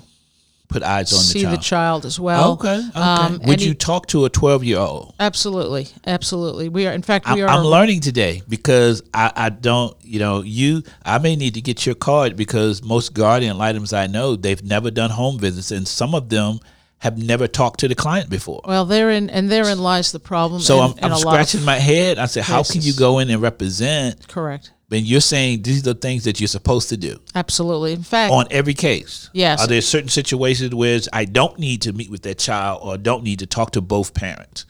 Put 0.72 0.84
eyes 0.84 1.12
on 1.12 1.20
the 1.20 1.24
see 1.26 1.42
child. 1.42 1.54
the 1.54 1.62
child 1.62 2.06
as 2.06 2.18
well. 2.18 2.54
Okay. 2.54 2.82
Okay. 2.90 2.98
Um, 2.98 3.42
Would 3.44 3.62
you 3.62 3.74
talk 3.74 4.08
to 4.08 4.24
a 4.24 4.30
12 4.30 4.64
year 4.64 4.80
old? 4.80 5.14
Absolutely, 5.20 5.90
absolutely. 6.08 6.70
We 6.70 6.88
are, 6.88 6.94
in 6.94 7.02
fact, 7.02 7.28
I'm, 7.28 7.36
we 7.36 7.42
are. 7.42 7.50
I'm 7.50 7.66
learning 7.66 8.00
today 8.00 8.42
because 8.48 9.04
I, 9.14 9.34
I 9.36 9.50
don't, 9.50 9.98
you 10.02 10.20
know, 10.20 10.44
you, 10.44 10.84
I 11.04 11.18
may 11.18 11.36
need 11.36 11.56
to 11.56 11.62
get 11.62 11.86
your 11.86 11.96
card 11.96 12.38
because 12.38 12.82
most 12.82 13.14
guardian 13.14 13.58
ad 13.58 13.58
litems 13.58 13.92
I 13.92 14.08
know, 14.08 14.38
they've 14.38 14.64
never 14.64 14.92
done 14.92 15.10
home 15.10 15.38
visits 15.38 15.72
and 15.72 15.86
some 15.86 16.16
of 16.16 16.30
them 16.30 16.60
have 17.00 17.18
never 17.18 17.48
talked 17.48 17.80
to 17.82 17.88
the 17.88 17.96
client 17.96 18.30
before. 18.30 18.62
well, 18.64 18.86
therein 18.86 19.30
and 19.30 19.52
therein 19.52 19.80
lies 19.80 20.12
the 20.14 20.20
problem. 20.20 20.62
So 20.62 20.80
I'm, 20.80 20.94
I'm 21.02 21.18
scratching 21.18 21.66
my 21.66 21.80
head. 21.80 22.18
I 22.18 22.28
said, 22.28 22.44
how 22.44 22.64
can 22.64 22.82
you 22.82 22.94
go 22.94 23.20
in 23.20 23.30
and 23.30 23.42
represent? 23.42 24.28
correct. 24.28 24.72
And 24.92 25.06
you're 25.06 25.22
saying 25.22 25.62
these 25.62 25.80
are 25.80 25.94
the 25.94 26.00
things 26.00 26.26
that 26.26 26.40
you're 26.40 26.48
supposed 26.48 26.90
to 26.90 26.98
do 26.98 27.18
Absolutely. 27.34 27.94
In 27.94 28.04
fact, 28.04 28.34
on 28.34 28.46
every 28.52 28.74
case. 28.74 29.30
Yes. 29.34 29.62
Are 29.62 29.68
there 29.68 29.82
certain 29.82 30.10
situations 30.10 30.76
where 30.76 31.00
I 31.14 31.26
don't 31.26 31.58
need 31.58 31.82
to 31.84 31.94
meet 31.94 32.10
with 32.10 32.24
that 32.24 32.38
child 32.40 32.82
or 32.84 32.98
don't 32.98 33.24
need 33.24 33.40
to 33.40 33.46
talk 33.46 33.72
to 33.72 33.82
both 33.82 34.14
parents? 34.14 34.66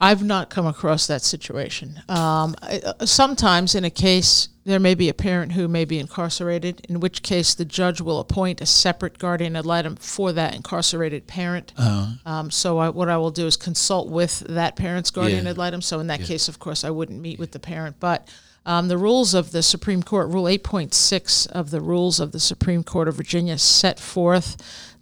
I've 0.00 0.24
not 0.24 0.50
come 0.50 0.66
across 0.66 1.06
that 1.06 1.22
situation. 1.22 2.02
Um, 2.08 2.56
uh, 2.62 3.06
sometimes 3.06 3.74
in 3.74 3.84
a 3.84 3.90
case, 3.90 4.48
there 4.64 4.80
may 4.80 4.94
be 4.94 5.08
a 5.08 5.14
parent 5.14 5.52
who 5.52 5.68
may 5.68 5.84
be 5.84 5.98
incarcerated, 5.98 6.84
in 6.88 7.00
which 7.00 7.22
case 7.22 7.54
the 7.54 7.64
judge 7.64 8.00
will 8.00 8.18
appoint 8.18 8.60
a 8.60 8.66
separate 8.66 9.18
guardian 9.18 9.56
ad 9.56 9.64
litem 9.64 9.96
for 9.96 10.32
that 10.32 10.54
incarcerated 10.54 11.26
parent. 11.26 11.72
Um, 11.78 12.50
so 12.50 12.78
I, 12.78 12.88
what 12.88 13.08
I 13.08 13.16
will 13.18 13.30
do 13.30 13.46
is 13.46 13.56
consult 13.56 14.10
with 14.10 14.40
that 14.40 14.74
parent's 14.76 15.10
guardian 15.10 15.44
Yeah. 15.44 15.50
ad 15.50 15.58
litem. 15.58 15.80
So 15.80 16.00
in 16.00 16.08
that 16.08 16.20
case, 16.22 16.48
of 16.48 16.58
course, 16.58 16.82
I 16.82 16.90
wouldn't 16.90 17.20
meet 17.20 17.38
with 17.38 17.52
the 17.52 17.60
parent, 17.60 17.96
but 18.00 18.28
Um, 18.66 18.88
the 18.88 18.96
rules 18.98 19.34
of 19.34 19.52
the 19.52 19.62
Supreme 19.62 20.02
Court, 20.02 20.28
Rule 20.28 20.44
8.6 20.44 21.46
of 21.48 21.70
the 21.70 21.80
rules 21.80 22.18
of 22.18 22.32
the 22.32 22.40
Supreme 22.40 22.82
Court 22.82 23.08
of 23.08 23.14
Virginia, 23.16 23.58
set 23.58 24.00
forth 24.00 24.56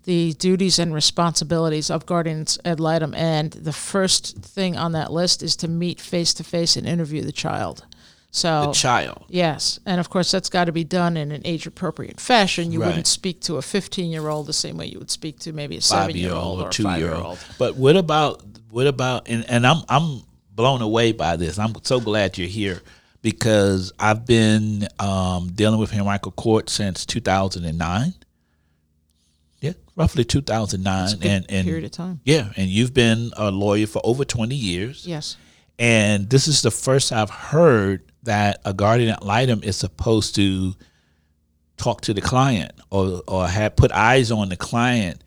the 0.04 0.32
duties 0.34 0.80
and 0.80 0.92
responsibilities 0.92 1.88
of 1.88 2.04
guardians 2.06 2.58
ad 2.64 2.80
litem. 2.80 3.14
And 3.14 3.52
the 3.52 3.72
first 3.72 4.36
thing 4.38 4.76
on 4.76 4.92
that 4.92 5.12
list 5.12 5.42
is 5.44 5.54
to 5.56 5.68
meet 5.68 6.00
face 6.00 6.34
to 6.34 6.44
face 6.44 6.76
and 6.76 6.88
interview 6.88 7.22
the 7.22 7.30
child. 7.32 7.86
So 8.32 8.66
The 8.66 8.72
child. 8.72 9.24
Yes, 9.28 9.78
and 9.86 10.00
of 10.00 10.08
course 10.10 10.30
that's 10.30 10.48
got 10.48 10.64
to 10.64 10.72
be 10.72 10.84
done 10.84 11.16
in 11.18 11.30
an 11.30 11.42
age-appropriate 11.44 12.18
fashion. 12.18 12.72
You 12.72 12.80
Right. 12.80 12.86
wouldn't 12.88 13.06
speak 13.06 13.42
to 13.42 13.58
a 13.58 13.60
15-year-old 13.60 14.46
the 14.46 14.52
same 14.54 14.76
way 14.78 14.86
you 14.86 14.98
would 14.98 15.10
speak 15.10 15.38
to 15.40 15.52
maybe 15.52 15.76
a 15.76 15.82
seven-year-old 15.82 16.60
or 16.60 16.64
or 16.64 16.68
a 16.68 16.72
two 16.72 16.82
year 16.84 16.92
five-year-old. 16.92 17.24
old. 17.26 17.38
But 17.58 17.76
what 17.76 17.94
about 17.96 18.42
what 18.70 18.86
about 18.86 19.28
and, 19.28 19.44
and 19.48 19.66
I'm 19.66 19.82
I'm 19.88 20.22
blown 20.50 20.80
away 20.82 21.12
by 21.12 21.36
this. 21.36 21.58
I'm 21.58 21.74
so 21.84 22.00
glad 22.00 22.38
you're 22.38 22.48
here 22.48 22.80
because 23.22 23.92
I've 23.98 24.26
been 24.26 24.88
um, 24.98 25.52
dealing 25.54 25.78
with 25.80 25.94
Henrico 25.94 26.30
Court 26.30 26.68
since 26.68 27.06
2009. 27.06 28.14
Yeah, 29.60 29.72
roughly 29.94 30.24
2009, 30.24 31.06
Good 31.18 31.24
and 31.24 31.46
and 31.48 31.64
period 31.66 31.84
of 31.84 31.92
time. 31.92 32.20
yeah, 32.24 32.50
and 32.56 32.68
you've 32.68 32.92
been 32.92 33.30
a 33.36 33.50
lawyer 33.50 33.86
for 33.86 34.00
over 34.04 34.24
20 34.24 34.54
years. 34.56 35.06
Yes. 35.06 35.36
And 35.78 36.28
this 36.28 36.48
is 36.48 36.62
the 36.62 36.70
first 36.70 37.12
I've 37.12 37.30
heard 37.30 38.02
that 38.24 38.60
a 38.64 38.74
guardian 38.74 39.10
ad 39.10 39.22
litem 39.22 39.62
is 39.62 39.76
supposed 39.76 40.34
to 40.34 40.74
talk 41.76 42.02
to 42.02 42.14
the 42.14 42.20
client 42.20 42.72
or, 42.90 43.22
or 43.26 43.48
have 43.48 43.74
put 43.76 43.90
eyes 43.92 44.30
on 44.30 44.48
the 44.48 44.56
client 44.56 45.24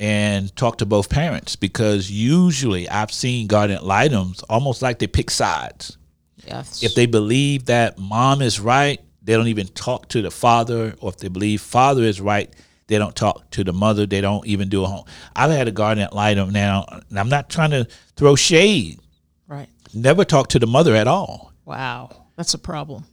and 0.00 0.54
talk 0.56 0.78
to 0.78 0.86
both 0.86 1.08
parents 1.08 1.54
because 1.54 2.10
usually 2.10 2.88
I've 2.88 3.12
seen 3.12 3.46
guardian 3.46 3.78
ad 3.80 3.84
litems 3.84 4.42
almost 4.44 4.82
like 4.82 4.98
they 4.98 5.06
pick 5.06 5.30
sides. 5.30 5.98
Yes. 6.46 6.82
If 6.82 6.94
they 6.94 7.06
believe 7.06 7.66
that 7.66 7.98
mom 7.98 8.42
is 8.42 8.60
right, 8.60 9.00
they 9.22 9.34
don't 9.34 9.48
even 9.48 9.68
talk 9.68 10.08
to 10.08 10.22
the 10.22 10.30
father, 10.30 10.94
or 11.00 11.10
if 11.10 11.18
they 11.18 11.28
believe 11.28 11.60
father 11.60 12.02
is 12.02 12.20
right, 12.20 12.52
they 12.86 12.98
don't 12.98 13.16
talk 13.16 13.50
to 13.52 13.64
the 13.64 13.72
mother. 13.72 14.04
They 14.06 14.20
don't 14.20 14.46
even 14.46 14.68
do 14.68 14.84
a 14.84 14.86
home. 14.86 15.06
I've 15.34 15.50
had 15.50 15.68
a 15.68 15.72
guardian 15.72 16.08
ad 16.08 16.14
litem 16.14 16.50
now, 16.50 16.84
and 17.08 17.18
I'm 17.18 17.28
not 17.30 17.48
trying 17.48 17.70
to 17.70 17.86
throw 18.16 18.34
shade. 18.36 18.98
right. 19.48 19.68
Never 19.94 20.24
talk 20.24 20.48
to 20.48 20.58
the 20.58 20.66
mother 20.66 20.94
at 20.94 21.06
all. 21.06 21.52
Wow, 21.64 22.26
that's 22.36 22.52
a 22.52 22.58
problem. 22.58 23.04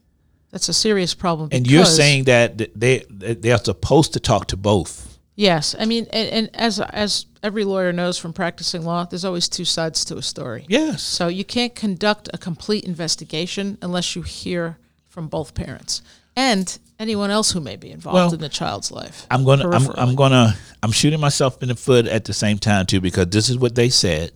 That's 0.50 0.68
a 0.68 0.74
serious 0.74 1.14
problem. 1.14 1.50
And 1.52 1.70
you're 1.70 1.86
saying 1.86 2.26
that 2.26 2.58
they 2.78 3.06
they 3.10 3.52
are 3.52 3.58
supposed 3.64 4.14
to 4.14 4.20
talk 4.20 4.48
to 4.48 4.58
both. 4.58 5.11
Yes. 5.42 5.76
I 5.78 5.86
mean, 5.86 6.08
and, 6.14 6.30
and 6.30 6.50
as 6.54 6.80
as 6.80 7.26
every 7.44 7.64
lawyer 7.64 7.92
knows 7.92 8.18
from 8.18 8.34
practicing 8.34 8.84
law, 8.84 9.06
there's 9.06 9.26
always 9.26 9.50
two 9.50 9.66
sides 9.66 10.06
to 10.06 10.18
a 10.18 10.22
story. 10.22 10.66
Yes. 10.68 11.02
So 11.02 11.28
you 11.28 11.44
can't 11.44 11.76
conduct 11.76 12.30
a 12.34 12.38
complete 12.38 12.84
investigation 12.86 13.78
unless 13.82 14.16
you 14.16 14.22
hear 14.22 14.78
from 15.08 15.28
both 15.28 15.54
parents 15.54 16.02
and 16.36 16.80
anyone 17.00 17.32
else 17.32 17.52
who 17.52 17.60
may 17.60 17.76
be 17.76 17.92
involved 17.92 18.16
Well, 18.16 18.34
in 18.34 18.40
the 18.40 18.50
child's 18.50 18.92
life. 18.92 19.26
I'm 19.30 19.44
gonna 19.44 19.70
I'm. 19.70 19.90
I'm 19.96 20.16
gonna 20.16 20.56
I'm 20.84 20.92
shooting 20.92 21.20
myself 21.20 21.62
in 21.62 21.70
the 21.70 21.76
foot 21.76 22.06
at 22.08 22.26
the 22.26 22.34
same 22.34 22.58
time 22.58 22.86
too 22.86 23.02
because 23.02 23.28
this 23.28 23.50
is 23.50 23.58
what 23.58 23.76
they 23.76 23.90
said. 23.90 24.32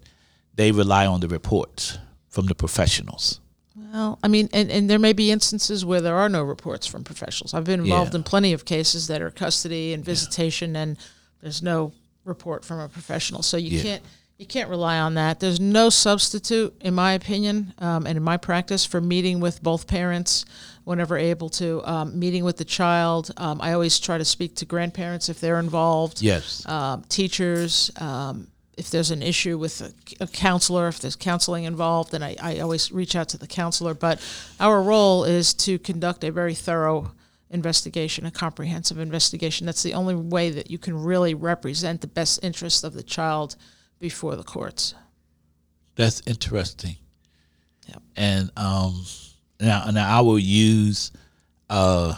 They 0.55 0.71
rely 0.71 1.05
on 1.05 1.19
the 1.19 1.27
reports 1.27 1.97
from 2.29 2.47
the 2.47 2.55
professionals. 2.55 3.39
Well, 3.95 4.19
I 4.21 4.27
mean, 4.27 4.49
and, 4.51 4.69
and 4.69 4.89
there 4.89 4.99
may 4.99 5.13
be 5.13 5.31
instances 5.31 5.85
where 5.85 6.01
there 6.01 6.17
are 6.17 6.27
no 6.27 6.43
reports 6.43 6.85
from 6.85 7.05
professionals. 7.05 7.53
I've 7.53 7.63
been 7.63 7.79
involved 7.79 8.11
Yeah. 8.13 8.17
in 8.17 8.23
plenty 8.23 8.51
of 8.51 8.65
cases 8.65 9.07
that 9.07 9.21
are 9.21 9.31
custody 9.31 9.93
and 9.93 10.03
visitation, 10.03 10.75
and 10.75 10.97
there's 11.41 11.61
no 11.63 11.93
report 12.25 12.65
from 12.65 12.79
a 12.81 12.89
professional. 12.89 13.41
So 13.41 13.55
you 13.55 13.77
Yeah. 13.77 13.83
can't 13.83 14.03
you 14.37 14.45
can't 14.45 14.69
rely 14.69 14.99
on 14.99 15.13
that. 15.13 15.39
There's 15.39 15.61
no 15.61 15.89
substitute, 15.89 16.75
in 16.81 16.93
my 16.93 17.13
opinion, 17.13 17.73
um, 17.79 18.05
and 18.05 18.17
in 18.17 18.23
my 18.23 18.35
practice, 18.35 18.83
for 18.83 18.99
meeting 18.99 19.39
with 19.39 19.63
both 19.63 19.87
parents 19.87 20.43
whenever 20.83 21.17
able 21.17 21.47
to. 21.51 21.81
Um, 21.85 22.19
meeting 22.19 22.43
with 22.43 22.57
the 22.57 22.65
child. 22.65 23.31
Um, 23.37 23.61
I 23.61 23.71
always 23.71 23.97
try 23.97 24.17
to 24.17 24.25
speak 24.25 24.55
to 24.57 24.65
grandparents 24.65 25.29
if 25.29 25.39
they're 25.39 25.57
involved 25.57 26.21
Yes. 26.21 26.65
um, 26.67 27.05
teachers. 27.07 27.91
If 28.77 28.89
there's 28.89 29.11
an 29.11 29.21
issue 29.21 29.57
with 29.57 29.81
a, 29.81 30.23
a 30.23 30.27
counselor, 30.27 30.87
if 30.87 30.99
there's 30.99 31.15
counseling 31.15 31.63
involved, 31.63 32.11
then 32.11 32.21
I, 32.21 32.35
I 32.41 32.59
always 32.59 32.91
reach 32.91 33.15
out 33.15 33.29
to 33.29 33.37
the 33.37 33.47
counselor. 33.47 33.93
But 33.93 34.21
our 34.59 34.81
role 34.81 35.23
is 35.23 35.53
to 35.55 35.79
conduct 35.79 36.23
a 36.23 36.31
very 36.31 36.53
thorough 36.53 37.11
investigation, 37.49 38.25
a 38.25 38.31
comprehensive 38.31 38.99
investigation. 38.99 39.65
That's 39.65 39.83
the 39.83 39.93
only 39.93 40.15
way 40.15 40.49
that 40.49 40.69
you 40.69 40.77
can 40.77 41.01
really 41.01 41.33
represent 41.33 42.01
the 42.01 42.07
best 42.07 42.43
interest 42.43 42.83
of 42.83 42.93
the 42.93 43.03
child 43.03 43.55
before 43.99 44.35
the 44.35 44.43
courts. 44.43 44.93
That's 45.95 46.21
interesting. 46.27 46.97
Yep. 47.87 48.01
And 48.15 48.51
um, 48.57 49.05
now, 49.59 49.85
now 49.91 50.17
I 50.17 50.21
will 50.21 50.39
use, 50.39 51.11
uh, 51.69 52.15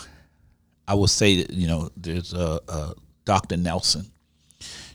I 0.88 0.94
will 0.96 1.08
say 1.08 1.44
that 1.44 1.52
you 1.52 1.68
know 1.68 1.90
there's 1.96 2.34
a, 2.34 2.60
a 2.68 2.94
Dr. 3.26 3.58
Nelson. 3.58 4.12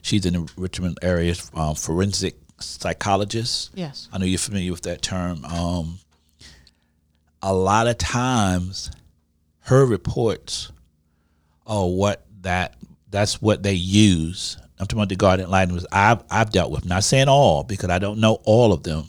She's 0.03 0.25
in 0.25 0.33
the 0.33 0.51
Richmond 0.57 0.99
area, 1.01 1.33
um, 1.55 1.75
forensic 1.75 2.35
psychologist. 2.59 3.71
Yes. 3.73 4.09
I 4.11 4.17
know 4.17 4.25
you're 4.25 4.37
familiar 4.37 4.71
with 4.71 4.81
that 4.81 5.01
term. 5.01 5.43
Um, 5.45 5.97
a 7.41 7.53
lot 7.53 7.87
of 7.87 7.97
times, 7.97 8.91
her 9.61 9.85
reports 9.85 10.71
are 11.65 11.87
what 11.87 12.25
that 12.41 12.75
that's 13.09 13.41
what 13.41 13.63
they 13.63 13.73
use. 13.73 14.57
I'm 14.77 14.87
talking 14.87 14.99
about 14.99 15.09
the 15.09 15.15
guardian 15.15 15.49
lighting 15.49 15.73
was 15.73 15.87
I've 15.89 16.21
I've 16.29 16.51
dealt 16.51 16.71
with. 16.71 16.85
Not 16.85 17.05
saying 17.05 17.29
all 17.29 17.63
because 17.63 17.89
I 17.89 17.99
don't 17.99 18.19
know 18.19 18.39
all 18.43 18.73
of 18.73 18.83
them, 18.83 19.05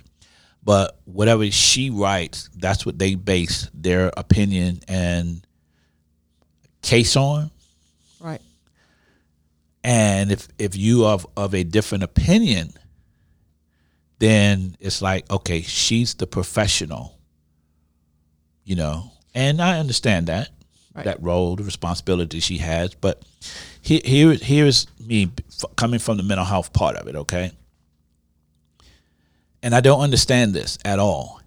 but 0.62 1.00
whatever 1.06 1.50
she 1.50 1.90
writes, 1.90 2.50
that's 2.56 2.86
what 2.86 3.00
they 3.00 3.16
base 3.16 3.68
their 3.74 4.12
opinion 4.16 4.80
and 4.86 5.44
case 6.82 7.16
on. 7.16 7.50
And 9.84 10.32
if 10.32 10.48
if 10.58 10.74
you 10.76 11.04
are 11.04 11.12
of, 11.14 11.26
of 11.36 11.54
a 11.54 11.62
different 11.62 12.02
opinion, 12.04 12.72
then 14.18 14.76
it's 14.80 15.02
like, 15.02 15.30
okay, 15.30 15.60
she's 15.60 16.14
the 16.14 16.26
professional, 16.26 17.18
you 18.64 18.74
know. 18.76 19.12
And 19.34 19.60
I 19.60 19.78
understand 19.78 20.26
that 20.28 20.48
Right. 20.94 21.06
that 21.06 21.20
role, 21.20 21.56
the 21.56 21.64
responsibility 21.64 22.38
she 22.38 22.58
has. 22.58 22.94
But 22.94 23.20
here, 23.82 24.00
here, 24.04 24.32
here's 24.34 24.86
me 25.00 25.28
f- 25.48 25.64
coming 25.74 25.98
from 25.98 26.18
the 26.18 26.22
mental 26.22 26.44
health 26.46 26.72
part 26.72 26.94
of 26.96 27.08
it. 27.08 27.16
Okay, 27.16 27.50
and 29.60 29.74
I 29.74 29.80
don't 29.80 30.00
understand 30.00 30.54
this 30.54 30.78
at 30.84 31.00
all. 31.00 31.40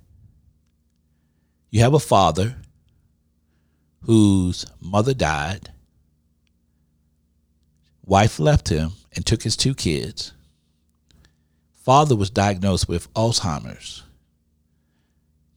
You 1.71 1.79
have 1.79 1.93
a 1.93 1.99
father 1.99 2.57
whose 4.01 4.65
mother 4.81 5.13
died 5.13 5.71
wife 8.07 8.39
left 8.39 8.69
him 8.69 8.93
and 9.15 9.25
took 9.25 9.43
his 9.43 9.55
two 9.55 9.75
kids. 9.75 10.33
Father 11.83 12.15
was 12.15 12.29
diagnosed 12.29 12.89
with 12.89 13.13
Alzheimer's. 13.13 14.03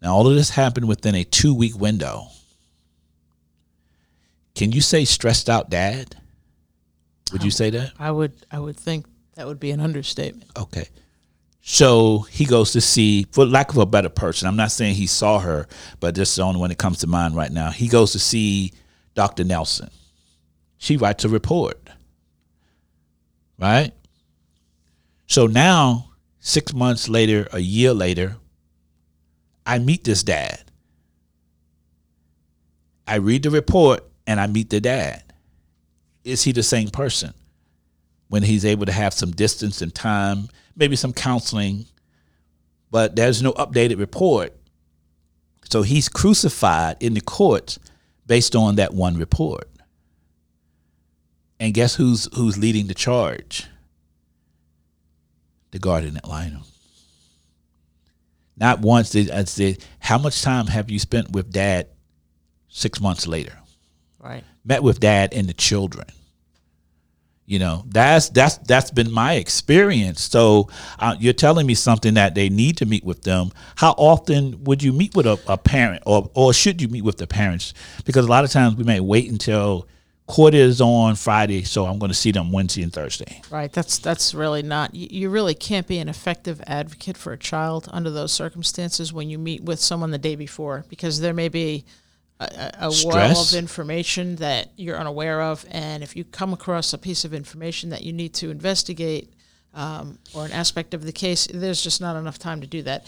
Now, 0.03 0.15
all 0.15 0.27
of 0.27 0.35
this 0.35 0.51
happened 0.51 0.89
within 0.89 1.15
a 1.15 1.25
two 1.25 1.55
week 1.55 1.79
window. 1.79 2.29
Can 4.55 4.73
you 4.73 4.81
say 4.81 5.05
stressed 5.05 5.49
out 5.49 5.71
dad? 5.71 6.17
Would 7.33 7.45
you 7.45 7.51
say 7.51 7.71
that? 7.71 7.93
I 7.99 8.11
would 8.11 8.33
I 8.51 8.59
would 8.59 8.77
think 8.77 9.07
that 9.35 9.47
would 9.47 9.61
be 9.61 9.71
an 9.71 9.81
understatement. 9.81 10.51
Okay. 10.57 10.89
So 11.63 12.21
he 12.31 12.47
goes 12.47 12.73
to 12.73 12.81
see, 12.81 13.27
for 13.33 13.45
lack 13.45 13.71
of 13.71 13.77
a 13.77 13.87
better 13.87 14.09
person, 14.09 14.49
I'm 14.49 14.57
not 14.57 14.73
saying 14.73 14.95
he 14.95 15.07
saw 15.07 15.39
her, 15.41 15.69
but 16.01 16.15
this 16.15 16.31
is 16.31 16.37
the 16.37 16.43
only 16.43 16.59
one 16.59 16.71
that 16.71 16.79
comes 16.79 16.99
to 17.01 17.07
mind 17.07 17.37
right 17.37 17.53
now. 17.53 17.71
He 17.71 17.87
goes 17.87 18.13
to 18.13 18.19
see 18.19 18.73
Dr. 19.15 19.45
Nelson. 19.45 19.91
She 20.79 20.97
writes 20.97 21.25
a 21.25 21.29
report. 21.29 21.80
Right? 23.61 23.93
So 25.27 25.47
now, 25.47 26.11
six 26.39 26.73
months 26.73 27.09
later, 27.09 27.49
a 27.53 27.61
year 27.61 27.93
later, 27.93 28.37
I 29.67 29.79
meet 29.79 30.05
this 30.05 30.23
dad. 30.23 30.65
I 33.07 33.17
read 33.17 33.43
the 33.43 33.51
report 33.51 34.05
and 34.27 34.41
I 34.41 34.47
meet 34.47 34.71
the 34.71 34.81
dad. 34.81 35.23
Is 36.25 36.43
he 36.43 36.53
the 36.53 36.63
same 36.63 36.91
person? 36.91 37.35
when 38.31 38.45
he's 38.45 38.65
able 38.65 38.87
to 38.87 38.93
have 38.93 39.13
some 39.13 39.33
distance 39.33 39.83
and 39.83 39.93
time, 39.93 40.49
maybe 40.77 40.95
some 40.95 41.13
counseling, 41.13 41.85
but 42.89 43.17
there's 43.17 43.43
no 43.43 43.53
updated 43.55 43.99
report. 43.99 44.55
So 45.69 45.83
he's 45.83 46.09
crucified 46.09 46.97
in 47.01 47.15
the 47.15 47.21
courts 47.21 47.81
based 48.27 48.55
on 48.55 48.77
that 48.77 48.95
one 48.95 49.17
report. 49.17 49.69
And 51.61 51.75
guess 51.75 51.95
who's 51.95 52.29
who's 52.35 52.57
leading 52.59 52.87
the 52.87 52.95
charge? 52.95 53.67
The 55.71 55.79
guardian 55.79 56.17
ad 56.17 56.27
litem. 56.27 56.63
Not 58.57 58.81
once 58.81 59.11
did 59.11 59.31
I 59.31 59.45
say, 59.45 59.77
how 60.01 60.19
much 60.19 60.43
time 60.43 60.67
have 60.67 60.91
you 60.91 60.99
spent 60.99 61.33
with 61.33 61.53
dad 61.53 61.89
six 62.69 63.01
months 63.01 63.27
later? 63.27 63.57
Right. 64.19 64.45
met 64.65 64.83
with 64.83 65.01
dad 65.01 65.33
and 65.33 65.49
the 65.49 65.55
children. 65.55 66.07
You 67.47 67.59
know, 67.59 67.85
that's 67.89 68.29
that's 68.29 68.59
that's 68.59 68.91
been 68.91 69.11
my 69.11 69.35
experience. 69.35 70.23
So 70.23 70.69
uh, 70.99 71.17
you're 71.19 71.33
telling 71.33 71.67
me 71.67 71.75
something 71.75 72.15
that 72.15 72.35
they 72.35 72.49
need 72.49 72.77
to 72.79 72.87
meet 72.87 73.05
with 73.05 73.23
them. 73.23 73.51
How 73.77 73.93
often 73.93 74.63
would 74.65 74.83
you 74.83 74.93
meet 74.93 75.15
with 75.17 75.27
a, 75.27 75.39
a 75.49 75.59
parent, 75.59 76.03
or 76.07 76.31
or 76.35 76.53
should 76.53 76.81
you 76.81 76.89
meet 76.89 77.03
with 77.03 77.19
the 77.19 77.27
parents? 77.27 77.75
Because 78.05 78.25
a 78.25 78.29
lot 78.29 78.45
of 78.45 78.51
times 78.51 78.77
we 78.77 78.85
may 78.85 79.01
wait 79.01 79.31
until 79.31 79.89
court 80.31 80.55
is 80.55 80.81
on 80.81 81.17
Friday, 81.17 81.65
so 81.65 81.85
I'm 81.87 81.99
going 81.99 82.11
to 82.11 82.17
see 82.17 82.31
them 82.31 82.53
Wednesday 82.53 82.83
and 82.83 82.93
Thursday. 82.93 83.43
Right. 83.51 83.73
That's 83.73 83.99
that's 83.99 84.33
really 84.33 84.63
not. 84.63 84.95
You, 84.95 85.29
really 85.29 85.55
can't 85.55 85.87
be 85.87 85.99
an 85.99 86.09
effective 86.09 86.63
advocate 86.67 87.17
for 87.17 87.33
a 87.33 87.39
child 87.39 87.89
under 87.93 88.11
those 88.11 88.33
circumstances 88.33 89.13
when 89.13 89.29
you 89.29 89.39
meet 89.39 89.63
with 89.63 89.81
someone 89.81 90.11
the 90.11 90.19
day 90.19 90.37
before, 90.37 90.85
because 90.89 91.21
there 91.21 91.35
may 91.35 91.49
be 91.49 91.85
a, 92.39 92.71
a, 92.79 92.93
Stress. 92.93 93.53
of 93.53 93.59
information 93.59 94.37
that 94.37 94.71
you're 94.77 94.97
unaware 94.97 95.43
of, 95.43 95.67
and 95.71 96.03
if 96.03 96.17
you 96.17 96.25
come 96.25 96.53
across 96.53 96.93
a 96.93 96.99
piece 96.99 97.25
of 97.25 97.35
information 97.35 97.91
that 97.91 98.03
you 98.03 98.13
need 98.13 98.33
to 98.35 98.51
investigate 98.51 99.33
um, 99.75 100.19
or 100.35 100.47
an 100.47 100.53
aspect 100.53 100.95
of 100.95 101.05
the 101.05 101.13
case, 101.13 101.49
there's 101.53 101.83
just 101.83 102.01
not 102.01 102.17
enough 102.17 102.39
time 102.39 102.61
to 102.61 102.67
do 102.67 102.83
that. 102.83 103.07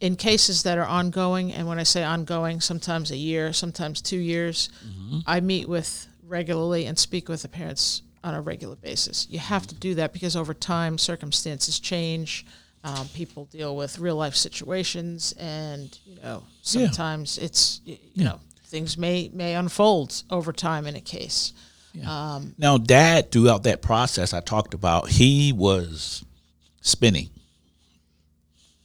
In 0.00 0.14
cases 0.14 0.62
that 0.64 0.76
are 0.76 0.84
ongoing, 0.84 1.52
and 1.52 1.66
when 1.66 1.78
I 1.78 1.84
say 1.84 2.04
ongoing, 2.04 2.60
sometimes 2.60 3.10
a 3.10 3.16
year, 3.16 3.52
sometimes 3.54 4.02
two 4.02 4.18
years, 4.18 4.68
I 5.26 5.40
meet 5.40 5.68
with 5.68 6.06
regularly 6.26 6.86
and 6.86 6.98
speak 6.98 7.28
with 7.28 7.42
the 7.42 7.48
parents 7.48 8.02
on 8.24 8.34
a 8.34 8.40
regular 8.40 8.76
basis. 8.76 9.26
You 9.30 9.38
have 9.38 9.66
to 9.68 9.74
do 9.74 9.94
that 9.94 10.12
because 10.12 10.36
over 10.36 10.52
time, 10.54 10.98
circumstances 10.98 11.78
change. 11.78 12.44
Um, 12.84 13.08
people 13.14 13.46
deal 13.46 13.76
with 13.76 13.98
real 13.98 14.16
life 14.16 14.34
situations, 14.36 15.32
and 15.38 15.96
you 16.04 16.16
know 16.16 16.42
Yeah. 16.44 16.50
sometimes 16.62 17.38
it's 17.38 17.80
y- 17.86 17.98
you 18.14 18.24
know 18.24 18.38
things 18.66 18.96
may 18.96 19.28
may 19.32 19.54
unfold 19.54 20.22
over 20.30 20.52
time 20.52 20.86
in 20.86 20.94
a 20.96 21.00
case. 21.00 21.52
Um, 22.06 22.54
now, 22.58 22.76
Dad, 22.76 23.32
throughout 23.32 23.62
that 23.62 23.80
process 23.80 24.34
I 24.34 24.40
talked 24.40 24.74
about, 24.74 25.08
he 25.08 25.50
was 25.50 26.24
spinning, 26.82 27.30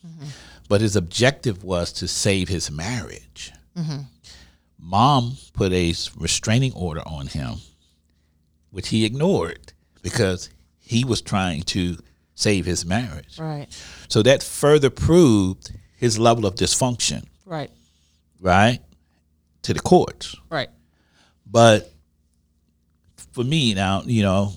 mm-hmm. 0.06 0.28
but 0.70 0.80
his 0.82 0.96
objective 0.96 1.64
was 1.64 1.92
to 1.94 2.08
save 2.08 2.48
his 2.48 2.72
marriage. 2.72 3.52
Mm-hmm. 3.78 4.00
Mom 4.82 5.38
put 5.54 5.72
a 5.72 5.94
restraining 6.18 6.74
order 6.74 7.02
on 7.06 7.28
him, 7.28 7.56
which 8.72 8.90
he 8.90 9.06
ignored 9.06 9.74
because 10.02 10.50
he 10.80 11.06
was 11.06 11.22
trying 11.22 11.62
to 11.62 11.98
save 12.36 12.66
his 12.66 12.86
marriage. 12.86 13.38
Right. 13.40 13.68
So 14.08 14.24
that 14.24 14.42
further 14.42 14.90
proved 14.90 15.72
his 15.96 16.18
level 16.18 16.46
of 16.48 16.56
dysfunction, 16.56 17.26
Right. 17.46 17.70
right, 18.40 18.80
to 19.62 19.74
the 19.74 19.80
courts. 19.80 20.36
Right. 20.50 20.70
But 21.46 21.94
for 23.34 23.44
me 23.44 23.74
now, 23.76 24.02
you 24.06 24.24
know, 24.24 24.52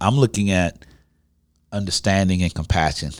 I'm 0.00 0.16
looking 0.16 0.50
at 0.50 0.84
understanding 1.72 2.42
and 2.42 2.54
compassion. 2.54 3.12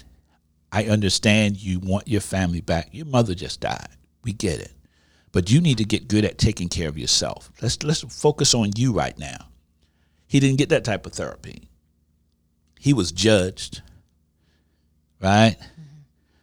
I 0.72 0.84
understand 0.84 1.56
you 1.56 1.80
want 1.80 2.06
your 2.06 2.20
family 2.20 2.60
back. 2.60 2.90
Your 2.92 3.06
mother 3.06 3.34
just 3.34 3.60
died. 3.60 3.88
We 4.22 4.32
get 4.34 4.60
it. 4.60 4.72
But 5.32 5.50
you 5.50 5.60
need 5.60 5.78
to 5.78 5.84
get 5.84 6.08
good 6.08 6.24
at 6.24 6.38
taking 6.38 6.68
care 6.68 6.88
of 6.88 6.98
yourself. 6.98 7.52
Let's 7.62 7.82
let's 7.82 8.00
focus 8.00 8.54
on 8.54 8.70
you 8.76 8.92
right 8.92 9.16
now. 9.18 9.46
He 10.26 10.40
didn't 10.40 10.58
get 10.58 10.68
that 10.70 10.84
type 10.84 11.06
of 11.06 11.12
therapy. 11.12 11.68
He 12.78 12.92
was 12.92 13.12
judged. 13.12 13.82
Right? 15.20 15.56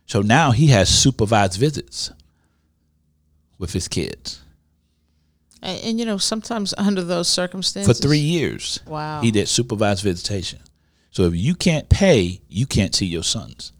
So 0.06 0.22
now 0.22 0.51
he 0.51 0.67
has 0.67 0.88
supervised 0.88 1.60
visits 1.60 2.12
with 3.58 3.74
his 3.74 3.88
kids 3.88 4.41
And, 5.63 5.84
and 5.84 6.00
you 6.00 6.06
know 6.06 6.17
sometimes 6.17 6.74
under 6.77 7.03
those 7.03 7.27
circumstances, 7.27 7.98
for 7.98 8.01
three 8.08 8.20
years. 8.20 8.79
Wow. 8.88 9.22
He 9.22 9.32
did 9.32 9.48
supervised 9.50 10.03
visitation. 10.03 10.60
So 11.12 11.24
if 11.24 11.36
you 11.36 11.56
can't 11.56 11.89
pay, 11.89 12.41
you 12.48 12.67
can't 12.67 12.94
see 12.94 13.08
your 13.08 13.24
sons. 13.24 13.74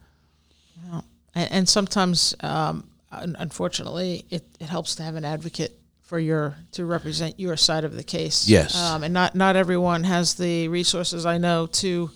and, 1.36 1.52
and 1.52 1.70
sometimes 1.70 2.36
um, 2.42 2.90
unfortunately 3.12 4.26
it, 4.30 4.44
it 4.60 4.66
helps 4.68 4.96
to 4.96 5.04
have 5.04 5.16
an 5.16 5.26
advocate 5.26 5.80
for 6.04 6.20
your 6.20 6.56
to 6.72 6.86
represent 6.86 7.40
your 7.40 7.58
side 7.58 7.84
of 7.84 7.96
the 7.96 8.04
case 8.04 8.48
Yes. 8.48 8.76
um, 8.76 9.04
and 9.04 9.14
not 9.14 9.36
not 9.36 9.56
everyone 9.56 10.04
has 10.04 10.36
the 10.36 10.68
resources 10.70 11.26
i 11.26 11.38
know 11.38 11.68
to 11.68 12.10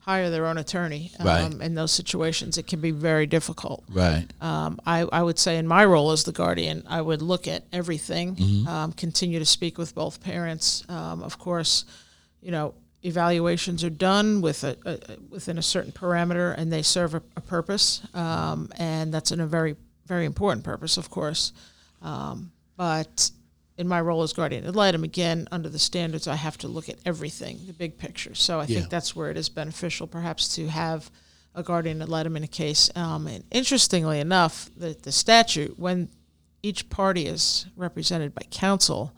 hire 0.00 0.30
their 0.30 0.46
own 0.46 0.58
attorney 0.58 1.12
um, 1.20 1.26
Right. 1.26 1.52
in 1.60 1.74
those 1.74 1.92
situations 1.92 2.58
it 2.58 2.66
can 2.66 2.80
be 2.80 2.90
very 2.90 3.26
difficult 3.26 3.84
Right. 3.88 4.26
um, 4.40 4.80
I, 4.86 5.00
I 5.12 5.22
would 5.22 5.38
say 5.38 5.58
in 5.58 5.66
my 5.66 5.84
role 5.84 6.10
as 6.12 6.24
the 6.24 6.32
guardian, 6.32 6.82
I 6.88 7.00
would 7.00 7.22
look 7.22 7.46
at 7.46 7.64
everything, 7.72 8.34
Mm-hmm. 8.36 8.66
um, 8.68 8.92
continue 8.92 9.38
to 9.38 9.44
speak 9.44 9.78
with 9.78 9.94
both 9.94 10.20
parents. 10.20 10.84
Um, 10.88 11.22
of 11.22 11.38
course, 11.38 11.84
you 12.40 12.50
know, 12.50 12.74
evaluations 13.04 13.84
are 13.84 13.90
done 13.90 14.40
with 14.40 14.64
a, 14.64 14.76
a 14.84 14.98
within 15.30 15.56
a 15.58 15.62
certain 15.62 15.92
parameter, 15.92 16.52
and 16.58 16.72
they 16.72 16.82
serve 16.82 17.14
a, 17.14 17.22
a 17.36 17.40
purpose, 17.40 18.02
um, 18.14 18.70
and 18.78 19.14
that's 19.14 19.30
in 19.30 19.38
a 19.40 19.46
very 19.46 19.76
very 20.06 20.24
important 20.26 20.64
purpose, 20.64 20.96
of 20.96 21.10
course. 21.10 21.52
Um, 22.00 22.52
but 22.76 23.30
in 23.78 23.88
my 23.88 24.00
role 24.00 24.22
as 24.22 24.32
guardian 24.32 24.66
ad 24.66 24.76
litem, 24.76 25.04
again, 25.04 25.48
under 25.52 25.68
the 25.68 25.78
standards, 25.78 26.26
I 26.28 26.34
have 26.36 26.58
to 26.58 26.68
look 26.68 26.88
at 26.88 26.96
everything, 27.06 27.60
the 27.66 27.72
big 27.72 27.98
picture. 27.98 28.34
So 28.34 28.60
I 28.60 28.64
Yeah. 28.66 28.78
think 28.80 28.90
that's 28.90 29.14
where 29.16 29.30
it 29.30 29.36
is 29.36 29.48
beneficial, 29.48 30.06
perhaps, 30.06 30.54
to 30.56 30.68
have 30.68 31.10
a 31.54 31.62
guardian 31.62 32.02
ad 32.02 32.08
litem 32.08 32.36
in 32.36 32.44
a 32.44 32.48
case. 32.48 32.90
Um, 32.94 33.26
and 33.26 33.44
interestingly 33.50 34.20
enough, 34.20 34.70
the, 34.76 34.96
the 35.02 35.12
statute, 35.12 35.78
when 35.78 36.08
each 36.62 36.88
party 36.90 37.26
is 37.26 37.66
represented 37.76 38.34
by 38.34 38.42
counsel, 38.50 39.12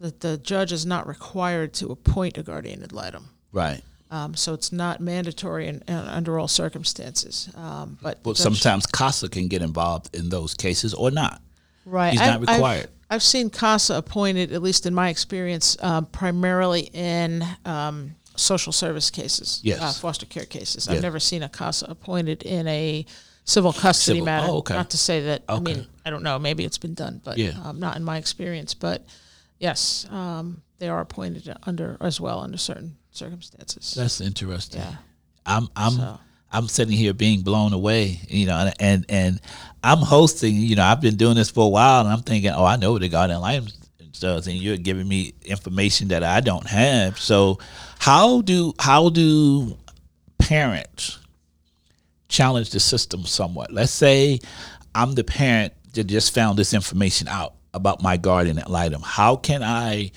that 0.00 0.20
the 0.20 0.36
judge 0.38 0.72
is 0.72 0.84
not 0.84 1.06
required 1.06 1.72
to 1.74 1.88
appoint 1.88 2.36
a 2.38 2.42
guardian 2.42 2.82
ad 2.82 2.92
litem. 2.92 3.28
Right. 3.52 3.82
Um, 4.12 4.34
so 4.34 4.52
it's 4.52 4.70
not 4.72 5.00
mandatory 5.00 5.68
in, 5.68 5.82
in, 5.88 5.94
under 5.94 6.38
all 6.38 6.46
circumstances. 6.46 7.48
Um, 7.56 7.96
but 8.02 8.22
judge- 8.22 8.36
sometimes 8.36 8.84
CASA 8.86 9.30
can 9.30 9.48
get 9.48 9.62
involved 9.62 10.14
in 10.14 10.28
those 10.28 10.52
cases 10.54 10.92
or 10.92 11.10
not. 11.10 11.40
Right. 11.86 12.10
He's 12.12 12.20
not 12.20 12.40
required. 12.40 12.90
I've, 13.10 13.16
I've 13.16 13.22
seen 13.22 13.48
CASA 13.48 13.94
appointed, 13.94 14.52
at 14.52 14.62
least 14.62 14.84
in 14.84 14.92
my 14.94 15.08
experience, 15.08 15.76
um, 15.82 16.04
primarily 16.06 16.90
in 16.92 17.42
um, 17.64 18.14
social 18.36 18.70
service 18.72 19.08
cases, 19.10 19.60
Yes. 19.64 19.80
uh, 19.80 19.92
foster 19.92 20.26
care 20.26 20.44
cases. 20.44 20.86
Yeah. 20.86 20.94
I've 20.96 21.02
never 21.02 21.18
seen 21.18 21.42
a 21.42 21.48
CASA 21.48 21.86
appointed 21.88 22.42
in 22.42 22.68
a 22.68 23.06
civil 23.44 23.72
custody 23.72 24.18
Civil. 24.18 24.26
matter. 24.26 24.46
Oh, 24.50 24.58
okay. 24.58 24.74
Not 24.74 24.90
to 24.90 24.98
say 24.98 25.20
that, 25.22 25.42
I 25.48 25.58
mean, 25.58 25.86
I 26.04 26.10
don't 26.10 26.22
know, 26.22 26.38
maybe 26.38 26.64
it's 26.64 26.78
been 26.78 26.94
done, 26.94 27.20
but 27.24 27.38
Yeah. 27.38 27.52
um, 27.64 27.80
not 27.80 27.96
in 27.96 28.04
my 28.04 28.18
experience. 28.18 28.74
But 28.74 29.04
yes, 29.58 30.06
um, 30.10 30.60
they 30.78 30.88
are 30.90 31.00
appointed 31.00 31.52
under 31.64 31.96
as 32.00 32.20
well 32.20 32.40
under 32.40 32.58
certain 32.58 32.96
circumstances. 33.12 33.94
That's 33.94 34.20
interesting. 34.20 34.80
yeah. 34.80 34.96
I'm 35.46 35.68
I'm 35.76 35.92
So- 35.92 36.18
I'm 36.54 36.68
sitting 36.68 36.94
here 36.96 37.14
being 37.14 37.40
blown 37.40 37.72
away, 37.72 38.20
you 38.28 38.44
know, 38.46 38.56
and, 38.56 38.74
and 38.78 39.06
and 39.08 39.40
I'm 39.82 39.98
hosting, 39.98 40.54
you 40.56 40.76
know, 40.76 40.82
I've 40.84 41.00
been 41.00 41.16
doing 41.16 41.34
this 41.34 41.48
for 41.50 41.64
a 41.64 41.68
while 41.68 42.00
and 42.02 42.10
I'm 42.10 42.20
thinking, 42.22 42.50
oh, 42.50 42.64
I 42.64 42.76
know 42.76 42.92
what 42.92 43.00
the 43.00 43.08
Guardian 43.08 43.42
ad 43.42 43.64
Litems 43.64 44.20
does, 44.20 44.46
and 44.46 44.56
you're 44.56 44.76
giving 44.76 45.08
me 45.08 45.32
information 45.46 46.08
that 46.08 46.22
I 46.22 46.40
don't 46.40 46.66
have. 46.66 47.18
So 47.18 47.58
how 47.98 48.42
do 48.42 48.74
how 48.78 49.08
do 49.08 49.78
parents 50.38 51.18
challenge 52.28 52.70
the 52.70 52.80
system 52.80 53.24
somewhat? 53.24 53.72
Let's 53.72 53.92
say 53.92 54.40
I'm 54.94 55.12
the 55.12 55.24
parent 55.24 55.72
that 55.94 56.04
just 56.04 56.34
found 56.34 56.58
this 56.58 56.74
information 56.74 57.28
out 57.28 57.54
about 57.74 58.02
my 58.02 58.16
guardian 58.18 58.58
ad 58.58 58.68
litem. 58.68 59.00
How 59.02 59.36
can 59.36 59.62
I 59.62 60.10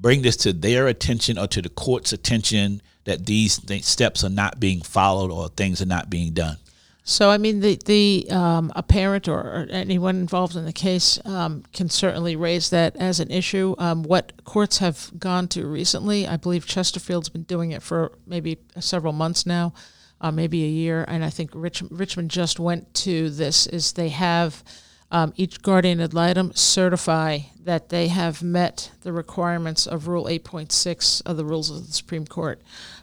bring 0.00 0.22
this 0.22 0.36
to 0.38 0.52
their 0.52 0.86
attention 0.86 1.38
or 1.38 1.46
to 1.48 1.62
the 1.62 1.68
court's 1.68 2.12
attention 2.12 2.82
that 3.04 3.26
these 3.26 3.58
th- 3.58 3.84
steps 3.84 4.24
are 4.24 4.30
not 4.30 4.60
being 4.60 4.80
followed 4.82 5.30
or 5.30 5.48
things 5.48 5.80
are 5.82 5.86
not 5.86 6.10
being 6.10 6.32
done. 6.32 6.56
So, 7.02 7.30
I 7.30 7.38
mean, 7.38 7.60
the 7.60 7.78
the 7.86 8.26
um, 8.30 8.72
a 8.76 8.82
parent 8.82 9.26
or, 9.26 9.40
or 9.40 9.66
anyone 9.70 10.16
involved 10.16 10.54
in 10.54 10.64
the 10.64 10.72
case 10.72 11.18
um, 11.24 11.64
can 11.72 11.88
certainly 11.88 12.36
raise 12.36 12.70
that 12.70 12.94
as 12.96 13.20
an 13.20 13.30
issue. 13.30 13.74
Um, 13.78 14.02
what 14.02 14.44
courts 14.44 14.78
have 14.78 15.10
gone 15.18 15.48
to 15.48 15.66
recently, 15.66 16.26
I 16.26 16.36
believe 16.36 16.66
Chesterfield's 16.66 17.28
been 17.28 17.44
doing 17.44 17.72
it 17.72 17.82
for 17.82 18.12
maybe 18.26 18.58
several 18.78 19.12
months 19.12 19.46
now, 19.46 19.72
uh, 20.20 20.30
maybe 20.30 20.62
a 20.62 20.68
year, 20.68 21.04
and 21.08 21.24
I 21.24 21.30
think 21.30 21.50
Rich, 21.54 21.82
Richmond 21.90 22.30
just 22.30 22.60
went 22.60 22.92
to 22.94 23.30
this. 23.30 23.66
Is 23.66 23.92
they 23.92 24.10
have 24.10 24.62
um, 25.10 25.32
each 25.36 25.62
guardian 25.62 26.00
ad 26.00 26.14
litem 26.14 26.52
certify 26.54 27.40
that 27.64 27.88
they 27.88 28.08
have 28.08 28.42
met 28.42 28.90
the 29.02 29.12
requirements 29.12 29.86
of 29.86 30.06
Rule 30.06 30.26
8.6 30.26 31.22
of 31.26 31.36
the 31.36 31.44
rules 31.44 31.70
of 31.70 31.86
the 31.86 31.92
Supreme 31.92 32.26
Court. 32.26 32.60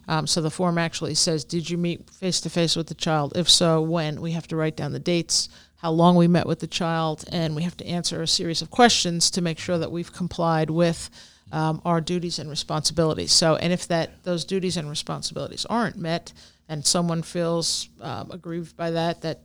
Um, 0.07 0.25
so 0.25 0.41
the 0.41 0.49
form 0.49 0.77
actually 0.77 1.15
says, 1.15 1.43
Did 1.43 1.69
you 1.69 1.77
meet 1.77 2.09
face 2.09 2.39
to 2.41 2.49
face 2.49 2.75
with 2.75 2.87
the 2.87 2.95
child? 2.95 3.33
If 3.35 3.49
so, 3.49 3.81
when? 3.81 4.21
We 4.21 4.31
have 4.31 4.47
to 4.47 4.55
write 4.55 4.77
down 4.77 4.93
the 4.93 4.99
dates, 4.99 5.49
how 5.77 5.91
long 5.91 6.15
we 6.15 6.27
met 6.27 6.47
with 6.47 6.59
the 6.59 6.67
child, 6.67 7.25
and 7.31 7.55
we 7.55 7.63
have 7.63 7.77
to 7.77 7.85
answer 7.85 8.21
a 8.21 8.27
series 8.27 8.61
of 8.61 8.71
questions 8.71 9.29
to 9.31 9.41
make 9.41 9.59
sure 9.59 9.77
that 9.77 9.91
we've 9.91 10.13
complied 10.13 10.69
with. 10.69 11.09
Um, 11.49 11.81
our 11.85 12.01
duties 12.01 12.39
and 12.39 12.49
responsibilities. 12.49 13.31
So, 13.31 13.55
and 13.55 13.71
if 13.71 13.87
that 13.87 14.21
those 14.25 14.43
duties 14.43 14.75
and 14.75 14.89
responsibilities 14.89 15.65
aren't 15.69 15.95
met, 15.95 16.33
and 16.67 16.85
someone 16.85 17.21
feels 17.21 17.87
um, 18.01 18.31
aggrieved 18.31 18.75
by 18.75 18.91
that, 18.91 19.21
that 19.21 19.39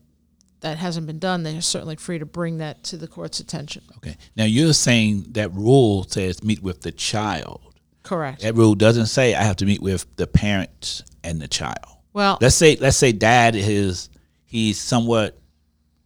that 0.62 0.78
hasn't 0.78 1.06
been 1.06 1.18
done, 1.18 1.42
they're 1.42 1.60
certainly 1.60 1.96
free 1.96 2.18
to 2.18 2.26
bring 2.26 2.58
that 2.58 2.82
to 2.84 2.96
the 2.96 3.06
court's 3.06 3.40
attention. 3.40 3.82
Okay. 3.98 4.16
Now 4.36 4.44
you're 4.44 4.72
saying 4.72 5.26
that 5.32 5.52
rule 5.52 6.04
says 6.04 6.42
meet 6.42 6.62
with 6.62 6.82
the 6.82 6.92
child. 6.92 7.60
Correct. 8.02 8.42
That 8.42 8.54
rule 8.56 8.74
doesn't 8.74 9.06
say 9.06 9.34
I 9.34 9.42
have 9.42 9.56
to 9.56 9.66
meet 9.66 9.80
with 9.82 10.06
the 10.16 10.26
parents 10.26 11.02
and 11.22 11.40
the 11.40 11.48
child. 11.48 11.98
Well, 12.12 12.38
Let's 12.40 12.56
say 12.56 12.76
let's 12.76 12.96
say 12.96 13.12
dad 13.12 13.54
is 13.54 14.10
he's 14.44 14.80
somewhat 14.80 15.38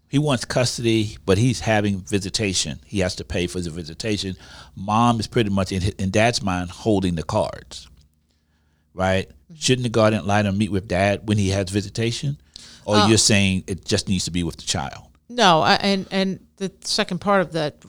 he 0.09 0.19
wants 0.19 0.45
custody, 0.45 1.17
but 1.27 1.37
he's 1.37 1.61
having 1.61 2.01
visitation. 2.01 2.79
He 2.87 3.01
has 3.01 3.17
to 3.17 3.25
pay 3.25 3.47
for 3.49 3.61
the 3.61 3.71
visitation. 3.71 4.37
Mom 4.77 5.19
is 5.19 5.27
pretty 5.27 5.51
much 5.51 5.73
in 5.73 5.83
in 5.99 6.11
dad's 6.11 6.43
mind 6.43 6.71
holding 6.71 7.15
the 7.17 7.23
cards, 7.23 7.89
right? 8.97 9.31
Shouldn't 9.55 9.85
the 9.85 9.91
guardian 9.91 10.27
litem 10.27 10.59
meet 10.59 10.73
with 10.73 10.89
dad 10.89 11.29
when 11.29 11.39
he 11.39 11.51
has 11.51 11.71
visitation, 11.71 12.39
or 12.85 12.97
Uh, 12.97 13.09
you're 13.09 13.19
saying 13.19 13.65
it 13.69 13.85
just 13.85 14.09
needs 14.09 14.25
to 14.25 14.31
be 14.33 14.43
with 14.43 14.57
the 14.57 14.65
child? 14.65 15.05
No, 15.29 15.61
I, 15.61 15.75
and 15.75 16.07
and 16.11 16.41
the 16.57 16.73
second 16.81 17.21
part 17.21 17.41
of 17.43 17.53
that 17.53 17.85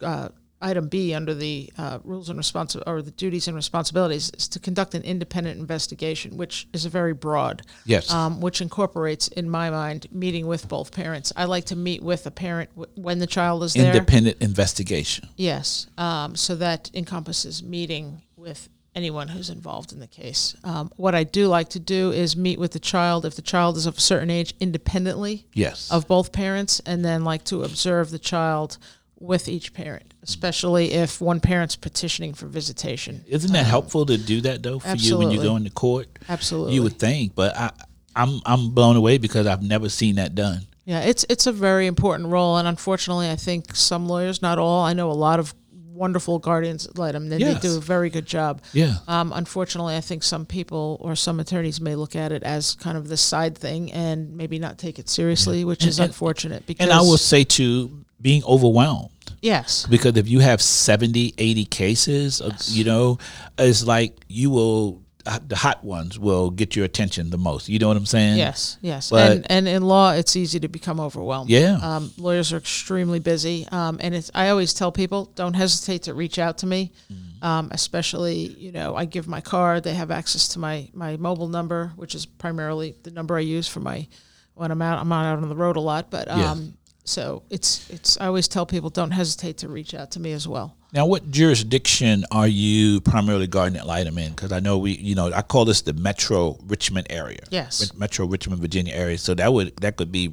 uh, 0.00 0.28
item 0.60 0.88
B 0.88 1.14
under 1.14 1.34
the 1.34 1.72
uh, 1.78 1.98
rules 2.04 2.28
and 2.28 2.38
responsi- 2.38 2.82
or 2.86 3.00
the 3.00 3.12
duties 3.12 3.46
and 3.48 3.56
responsibilities 3.56 4.30
is 4.36 4.48
to 4.48 4.58
conduct 4.58 4.94
an 4.94 5.02
independent 5.02 5.58
investigation, 5.60 6.36
which 6.36 6.66
is 6.72 6.84
a 6.84 6.88
very 6.88 7.14
broad. 7.14 7.62
Yes. 7.84 8.10
Um, 8.10 8.40
which 8.40 8.60
incorporates, 8.60 9.28
in 9.28 9.48
my 9.48 9.70
mind, 9.70 10.06
meeting 10.10 10.46
with 10.48 10.68
both 10.68 10.90
parents. 10.92 11.32
I 11.36 11.44
like 11.44 11.66
to 11.66 11.76
meet 11.76 12.02
with 12.02 12.26
a 12.26 12.30
parent 12.32 12.70
w- 12.70 12.90
when 12.96 13.18
the 13.20 13.26
child 13.26 13.62
is 13.62 13.74
there. 13.74 13.92
Independent 13.92 14.36
investigation. 14.40 15.28
Yes. 15.36 15.86
Um, 15.96 16.34
so 16.36 16.56
that 16.56 16.90
encompasses 16.92 17.62
meeting 17.62 18.22
with 18.36 18.68
anyone 18.94 19.28
who's 19.28 19.50
involved 19.50 19.92
in 19.92 20.00
the 20.00 20.06
case. 20.06 20.56
Um, 20.64 20.90
what 20.96 21.14
I 21.14 21.24
do 21.24 21.46
like 21.46 21.68
to 21.70 21.78
do 21.78 22.10
is 22.10 22.36
meet 22.36 22.58
with 22.58 22.72
the 22.72 22.80
child 22.80 23.24
if 23.24 23.36
the 23.36 23.42
child 23.42 23.76
is 23.76 23.86
of 23.86 23.98
a 23.98 24.00
certain 24.00 24.30
age 24.30 24.54
independently 24.60 25.46
Yes. 25.52 25.90
of 25.90 26.08
both 26.08 26.32
parents 26.32 26.80
and 26.84 27.04
then 27.04 27.24
like 27.24 27.44
to 27.44 27.62
observe 27.62 28.10
the 28.10 28.18
child 28.18 28.78
with 29.20 29.48
each 29.48 29.72
parent, 29.74 30.14
especially 30.22 30.92
if 30.92 31.20
one 31.20 31.40
parent's 31.40 31.76
petitioning 31.76 32.34
for 32.34 32.46
visitation. 32.46 33.24
Isn't 33.28 33.52
that 33.52 33.66
helpful 33.66 34.06
to 34.06 34.16
do 34.16 34.40
that 34.42 34.62
though 34.62 34.78
for 34.78 34.94
you 34.96 35.18
when 35.18 35.30
you 35.30 35.42
go 35.42 35.56
into 35.56 35.70
court? 35.70 36.08
Absolutely. 36.28 36.74
You 36.74 36.82
would 36.84 36.98
think, 36.98 37.34
but 37.34 37.56
I, 37.56 37.70
I'm 38.14 38.40
I'm 38.46 38.70
blown 38.70 38.96
away 38.96 39.18
because 39.18 39.46
I've 39.46 39.62
never 39.62 39.88
seen 39.88 40.16
that 40.16 40.34
done. 40.34 40.62
Yeah, 40.84 41.00
it's 41.00 41.26
it's 41.28 41.46
a 41.46 41.52
very 41.52 41.86
important 41.86 42.28
role, 42.30 42.56
and 42.56 42.66
unfortunately, 42.66 43.28
I 43.28 43.36
think 43.36 43.76
some 43.76 44.08
lawyers, 44.08 44.40
not 44.40 44.58
all, 44.58 44.84
I 44.84 44.92
know 44.94 45.10
a 45.10 45.12
lot 45.12 45.38
of 45.38 45.52
wonderful 45.98 46.38
guardians 46.38 46.86
ad 46.86 46.96
litem, 46.98 47.30
and 47.30 47.40
Yes. 47.40 47.60
they 47.62 47.68
do 47.68 47.76
a 47.76 47.80
very 47.80 48.08
good 48.10 48.24
job. 48.26 48.62
Yeah. 48.72 48.94
Um, 49.08 49.32
unfortunately, 49.34 49.96
I 49.96 50.00
think 50.00 50.22
some 50.22 50.46
people 50.46 50.96
or 51.00 51.14
some 51.16 51.40
attorneys 51.40 51.80
may 51.80 51.94
look 51.96 52.14
at 52.16 52.32
it 52.32 52.42
as 52.42 52.74
kind 52.76 52.96
of 52.96 53.08
this 53.08 53.20
side 53.20 53.58
thing 53.58 53.92
and 53.92 54.34
maybe 54.36 54.58
not 54.58 54.78
take 54.78 54.98
it 54.98 55.08
seriously, 55.08 55.64
which 55.64 55.84
is 55.84 55.98
And- 55.98 56.06
unfortunate. 56.08 56.64
Because 56.66 56.84
And 56.84 56.92
I 56.92 57.00
will 57.02 57.18
say 57.18 57.44
too, 57.44 58.04
being 58.20 58.42
overwhelmed. 58.44 59.10
yes, 59.42 59.86
Because 59.90 60.16
if 60.16 60.28
you 60.28 60.40
have 60.40 60.60
70, 60.62 61.34
80 61.38 61.64
cases, 61.66 62.40
uh, 62.40 62.50
you 62.68 62.84
know, 62.84 63.18
it's 63.58 63.84
like 63.84 64.16
you 64.28 64.50
will, 64.50 65.00
the 65.46 65.56
hot 65.56 65.84
ones 65.84 66.18
will 66.18 66.50
get 66.50 66.74
your 66.76 66.84
attention 66.84 67.30
the 67.30 67.38
most. 67.38 67.68
You 67.68 67.78
know 67.78 67.88
what 67.88 67.96
I'm 67.96 68.06
saying? 68.06 68.38
yes, 68.38 68.78
yes, 68.80 69.10
But- 69.10 69.30
and 69.30 69.50
and 69.50 69.68
in 69.68 69.82
law, 69.82 70.12
it's 70.12 70.34
easy 70.36 70.58
to 70.60 70.68
become 70.68 71.00
overwhelmed. 71.00 71.50
Yeah. 71.50 71.78
um, 71.82 72.10
lawyers 72.16 72.52
are 72.52 72.56
extremely 72.56 73.18
busy, 73.18 73.66
um, 73.70 73.98
and 74.00 74.14
it's. 74.14 74.30
I 74.34 74.48
always 74.48 74.72
tell 74.74 74.92
people, 74.92 75.30
don't 75.34 75.54
hesitate 75.54 76.02
to 76.04 76.14
reach 76.14 76.38
out 76.38 76.58
to 76.58 76.66
me. 76.66 76.92
Mm. 77.12 77.44
Um, 77.44 77.68
especially, 77.72 78.36
you 78.58 78.72
know, 78.72 78.96
I 78.96 79.04
give 79.04 79.28
my 79.28 79.40
card. 79.40 79.84
They 79.84 79.94
have 79.94 80.10
access 80.10 80.48
to 80.48 80.58
my 80.58 80.88
my 80.94 81.16
mobile 81.16 81.48
number, 81.48 81.92
which 81.96 82.14
is 82.14 82.26
primarily 82.26 82.96
the 83.02 83.10
number 83.10 83.36
I 83.36 83.40
use 83.40 83.68
for 83.68 83.80
my 83.80 84.08
when 84.54 84.70
I'm 84.70 84.82
out. 84.82 84.98
I'm 84.98 85.08
not 85.08 85.24
out 85.26 85.42
on 85.42 85.48
the 85.48 85.54
road 85.56 85.76
a 85.76 85.80
lot, 85.80 86.10
but 86.10 86.28
um, 86.28 86.40
Yeah. 86.40 86.56
so 87.04 87.42
it's 87.50 87.88
it's. 87.90 88.18
I 88.20 88.26
always 88.26 88.48
tell 88.48 88.66
people, 88.66 88.90
don't 88.90 89.12
hesitate 89.12 89.58
to 89.58 89.68
reach 89.68 89.94
out 89.94 90.10
to 90.12 90.20
me 90.20 90.32
as 90.32 90.48
well. 90.48 90.74
Now, 90.92 91.04
what 91.04 91.30
jurisdiction 91.30 92.24
are 92.30 92.48
you 92.48 93.00
primarily 93.02 93.46
guardian 93.46 93.80
ad 93.80 93.86
litem 93.86 94.16
in? 94.16 94.30
Because 94.30 94.52
I 94.52 94.60
know 94.60 94.78
we, 94.78 94.92
you 94.92 95.14
know, 95.14 95.30
I 95.32 95.42
call 95.42 95.66
this 95.66 95.82
the 95.82 95.92
Metro 95.92 96.56
Richmond 96.66 97.08
area. 97.10 97.40
Yes. 97.50 97.92
Metro 97.94 98.24
Richmond, 98.26 98.60
Virginia 98.62 98.94
area. 98.94 99.18
So 99.18 99.34
that 99.34 99.52
would 99.52 99.76
that 99.78 99.96
could 99.96 100.10
be 100.10 100.32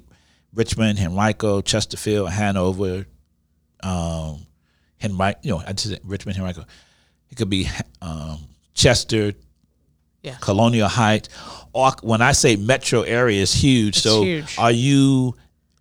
Richmond, 0.53 0.97
Henrico, 0.97 1.59
Chesterfield, 1.61 2.29
Hanover, 2.31 3.05
um, 3.83 4.45
Henrico. 5.03 5.39
You 5.43 5.51
know, 5.51 5.63
I 5.67 5.73
just 5.73 5.89
said 5.89 5.99
Richmond, 6.05 6.37
Henrico. 6.37 6.63
It 7.29 7.35
could 7.35 7.49
be 7.49 7.67
um, 8.01 8.39
Chester, 8.73 9.33
Yeah. 10.21 10.35
Colonial 10.39 10.87
Heights. 10.87 11.27
Or 11.73 11.91
when 12.01 12.21
I 12.21 12.31
say 12.31 12.55
metro 12.55 13.01
area, 13.01 13.41
is 13.41 13.53
huge. 13.53 13.97
so 13.97 14.23
huge. 14.23 14.55
are 14.57 14.71
you 14.71 15.35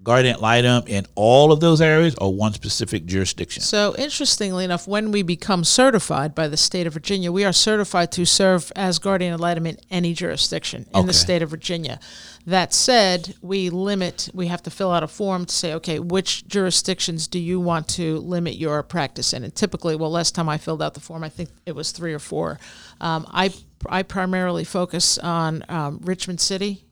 guardian 0.05 0.35
ad 0.37 0.41
litem 0.41 0.85
in 0.87 1.07
all 1.15 1.51
of 1.51 1.61
those 1.61 1.81
areas 1.81 2.15
or 2.21 2.33
one 2.33 2.53
specific 2.53 3.07
jurisdiction? 3.07 3.63
So, 3.63 3.95
interestingly 3.97 4.65
enough, 4.65 4.87
when 4.87 5.11
we 5.11 5.23
become 5.23 5.65
certified 5.65 6.35
by 6.35 6.47
the 6.49 6.57
state 6.57 6.87
of 6.87 6.93
Virginia, 6.93 7.33
we 7.33 7.45
are 7.45 7.53
certified 7.53 8.13
to 8.13 8.25
serve 8.25 8.71
as 8.77 8.99
guardian 8.99 9.35
ad 9.35 9.41
litem 9.41 9.67
in 9.67 9.79
any 9.91 10.13
jurisdiction 10.15 10.87
in 10.93 10.97
Okay. 11.01 11.07
the 11.07 11.13
state 11.15 11.43
of 11.43 11.51
Virginia. 11.51 11.99
That 12.47 12.75
said, 12.75 13.35
we 13.41 13.71
limit, 13.71 14.29
we 14.35 14.49
have 14.49 14.63
to 14.65 14.71
fill 14.71 14.93
out 14.93 15.03
a 15.03 15.09
form 15.09 15.47
to 15.47 15.55
say, 15.55 15.73
okay, 15.75 15.99
which 15.99 16.47
jurisdictions 16.47 17.27
do 17.27 17.39
you 17.39 17.59
want 17.59 17.89
to 17.89 18.19
limit 18.19 18.57
your 18.57 18.83
practice 18.83 19.33
in? 19.33 19.45
And 19.45 19.55
typically, 19.55 19.97
well, 19.97 20.11
last 20.11 20.35
time 20.35 20.49
I 20.51 20.59
filled 20.59 20.83
out 20.83 20.93
the 20.93 21.01
form, 21.01 21.25
I 21.25 21.31
think 21.31 21.49
it 21.65 21.75
was 21.75 21.91
three 21.91 22.13
or 22.13 22.19
four. 22.19 22.59
Um, 23.01 23.27
I, 23.31 23.51
I 23.89 24.03
primarily 24.03 24.65
focus 24.65 25.17
on 25.17 25.65
um, 25.71 26.01
Richmond 26.03 26.39
City, 26.41 26.85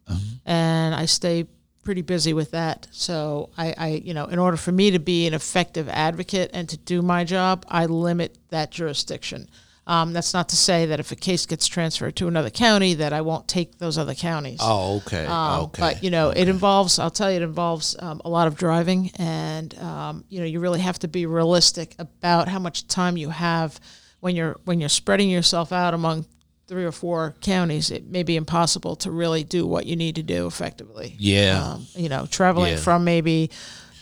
and 0.46 0.94
I 0.94 1.04
stay 1.04 1.46
pretty 1.82 2.02
busy 2.02 2.32
with 2.32 2.52
that. 2.52 2.88
So 2.90 3.50
I, 3.56 3.74
I, 3.76 3.88
you 4.04 4.14
know, 4.14 4.26
in 4.26 4.38
order 4.38 4.56
for 4.56 4.72
me 4.72 4.90
to 4.92 4.98
be 4.98 5.26
an 5.26 5.34
effective 5.34 5.88
advocate 5.88 6.50
and 6.54 6.68
to 6.68 6.76
do 6.76 7.02
my 7.02 7.24
job, 7.24 7.64
I 7.68 7.86
limit 7.86 8.38
that 8.50 8.70
jurisdiction. 8.70 9.48
Um, 9.84 10.12
that's 10.12 10.32
not 10.32 10.48
to 10.50 10.56
say 10.56 10.86
that 10.86 11.00
if 11.00 11.10
a 11.10 11.16
case 11.16 11.44
gets 11.44 11.66
transferred 11.66 12.14
to 12.16 12.28
another 12.28 12.50
county, 12.50 12.94
that 12.94 13.12
I 13.12 13.20
won't 13.20 13.48
take 13.48 13.78
those 13.78 13.98
other 13.98 14.14
counties. 14.14 14.60
Oh, 14.62 14.98
okay. 14.98 15.26
Um, 15.26 15.64
okay. 15.64 15.80
But 15.80 16.04
you 16.04 16.10
know, 16.10 16.30
it 16.30 16.48
involves. 16.48 17.00
I'll 17.00 17.10
tell 17.10 17.30
you, 17.30 17.38
it 17.38 17.42
involves 17.42 17.96
um, 17.98 18.22
a 18.24 18.28
lot 18.28 18.46
of 18.46 18.56
driving, 18.56 19.10
and 19.16 19.76
um, 19.80 20.24
you 20.28 20.38
know, 20.38 20.46
you 20.46 20.60
really 20.60 20.78
have 20.80 21.00
to 21.00 21.08
be 21.08 21.26
realistic 21.26 21.96
about 21.98 22.46
how 22.46 22.60
much 22.60 22.86
time 22.86 23.16
you 23.16 23.30
have 23.30 23.80
when 24.20 24.36
you're 24.36 24.56
when 24.64 24.78
you're 24.78 24.88
spreading 24.88 25.28
yourself 25.28 25.72
out 25.72 25.94
among 25.94 26.26
three 26.72 26.86
or 26.86 26.90
four 26.92 27.34
counties. 27.42 27.90
It 27.90 28.06
may 28.10 28.22
be 28.22 28.34
impossible 28.34 28.96
to 28.96 29.10
really 29.10 29.44
do 29.44 29.66
what 29.66 29.84
you 29.84 29.94
need 29.94 30.14
to 30.14 30.22
do 30.22 30.46
effectively. 30.46 31.14
Yeah. 31.18 31.62
Um, 31.74 31.86
you 31.94 32.08
know, 32.08 32.24
traveling 32.24 32.72
Yeah. 32.72 32.78
from 32.78 33.04
maybe 33.04 33.50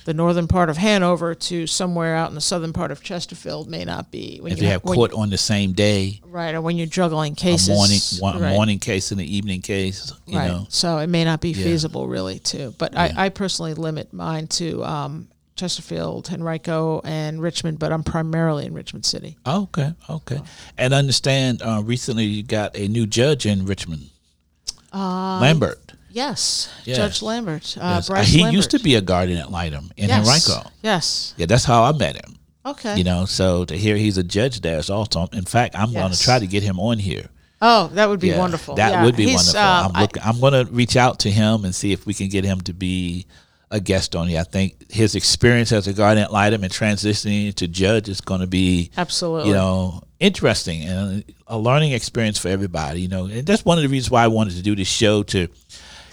the 0.04 0.14
northern 0.14 0.46
part 0.46 0.70
of 0.70 0.76
Hanover 0.76 1.34
to 1.34 1.66
somewhere 1.66 2.14
out 2.14 2.28
in 2.28 2.36
the 2.36 2.40
southern 2.40 2.72
part 2.72 2.92
of 2.92 3.02
Chesterfield 3.02 3.68
may 3.68 3.84
not 3.84 4.12
be 4.12 4.38
when 4.40 4.52
if 4.52 4.62
you 4.62 4.68
have 4.68 4.84
when 4.84 4.94
court 4.94 5.12
on 5.14 5.30
the 5.30 5.36
same 5.36 5.72
day, 5.72 6.20
right, 6.24 6.54
or 6.54 6.60
when 6.60 6.76
you're 6.76 6.86
juggling 6.86 7.34
cases, 7.34 7.68
a 7.68 7.72
morning 7.72 7.98
one, 8.20 8.36
a 8.36 8.38
right. 8.38 8.54
morning 8.54 8.78
case 8.78 9.10
and 9.10 9.20
an 9.20 9.26
evening 9.26 9.62
case, 9.62 10.12
you 10.26 10.38
right. 10.38 10.46
know. 10.46 10.66
So 10.68 10.98
it 10.98 11.08
may 11.08 11.24
not 11.24 11.40
be 11.40 11.50
Yeah. 11.50 11.64
feasible 11.64 12.06
really 12.06 12.38
too. 12.38 12.72
But 12.78 12.96
I, 12.96 13.12
I 13.16 13.28
personally 13.30 13.74
limit 13.74 14.12
mine 14.12 14.46
to 14.46 14.84
um, 14.84 15.26
Chesterfield, 15.60 16.28
Henrico, 16.32 17.00
and 17.04 17.40
Richmond, 17.42 17.78
but 17.78 17.92
I'm 17.92 18.02
primarily 18.02 18.64
in 18.66 18.72
Richmond 18.74 19.04
City. 19.04 19.36
Oh, 19.44 19.62
okay, 19.64 19.92
okay. 20.08 20.40
And 20.78 20.94
understand, 20.94 21.60
uh, 21.62 21.82
recently 21.84 22.24
you 22.24 22.42
got 22.42 22.74
a 22.76 22.88
new 22.88 23.06
judge 23.06 23.44
in 23.46 23.66
Richmond, 23.66 24.08
Uh, 24.92 25.38
Lambert. 25.40 25.92
Yes, 26.12 26.68
Yes. 26.84 26.96
Judge 26.96 27.22
Lambert. 27.22 27.76
Uh, 27.78 27.94
Yes. 27.96 28.08
Bryce 28.08 28.28
he 28.28 28.38
Lambert. 28.42 28.54
used 28.54 28.70
to 28.72 28.78
be 28.80 28.94
a 28.96 29.00
guardian 29.00 29.38
ad 29.38 29.50
litem 29.50 29.92
in 29.96 30.08
yes. 30.08 30.26
Henrico. 30.26 30.70
Yes. 30.82 31.34
Yeah, 31.36 31.46
that's 31.46 31.64
how 31.64 31.84
I 31.84 31.92
met 31.92 32.16
him. 32.16 32.36
Okay. 32.66 32.96
You 32.98 33.04
know, 33.04 33.26
so 33.26 33.64
to 33.66 33.76
hear 33.76 33.96
he's 33.96 34.18
a 34.18 34.22
judge 34.24 34.60
there 34.62 34.78
is 34.78 34.90
awesome. 34.90 35.28
In 35.32 35.44
fact, 35.44 35.76
I'm 35.78 35.92
going 35.92 36.10
to 36.12 36.18
try 36.18 36.38
to 36.38 36.46
get 36.46 36.62
him 36.62 36.80
on 36.80 36.98
here. 36.98 37.26
oh, 37.62 37.88
that 37.94 38.08
would 38.08 38.20
be 38.20 38.28
Yeah, 38.28 38.38
wonderful. 38.38 38.74
That 38.76 38.90
Yeah, 38.92 39.04
would 39.04 39.16
be 39.16 39.26
he's, 39.26 39.34
wonderful. 39.36 39.60
um, 39.60 39.86
I'm 39.90 39.96
I- 39.96 40.00
looking. 40.02 40.22
I'm 40.24 40.40
going 40.40 40.52
to 40.66 40.72
reach 40.72 40.96
out 40.96 41.18
to 41.20 41.30
him 41.30 41.64
and 41.66 41.74
see 41.74 41.92
if 41.92 42.06
we 42.06 42.14
can 42.14 42.28
get 42.28 42.42
him 42.44 42.60
to 42.62 42.72
be 42.72 43.26
a 43.70 43.80
guest 43.80 44.16
on 44.16 44.28
here. 44.28 44.40
I 44.40 44.44
think 44.44 44.90
his 44.90 45.14
experience 45.14 45.70
as 45.72 45.86
a 45.86 45.92
guardian 45.92 46.26
ad 46.26 46.32
litem 46.32 46.64
and 46.64 46.72
transitioning 46.72 47.54
to 47.54 47.68
judge 47.68 48.08
is 48.08 48.20
going 48.20 48.40
to 48.40 48.46
be 48.46 48.90
absolutely. 48.96 49.48
you 49.48 49.54
know, 49.54 50.02
interesting 50.18 50.82
and 50.82 51.24
a 51.46 51.58
learning 51.58 51.92
experience 51.92 52.38
for 52.38 52.48
everybody, 52.48 53.02
you 53.02 53.08
know. 53.08 53.26
And 53.26 53.46
that's 53.46 53.64
one 53.64 53.78
of 53.78 53.82
the 53.82 53.88
reasons 53.88 54.10
why 54.10 54.24
I 54.24 54.28
wanted 54.28 54.54
to 54.56 54.62
do 54.62 54.74
this 54.74 54.88
show 54.88 55.22
to 55.24 55.48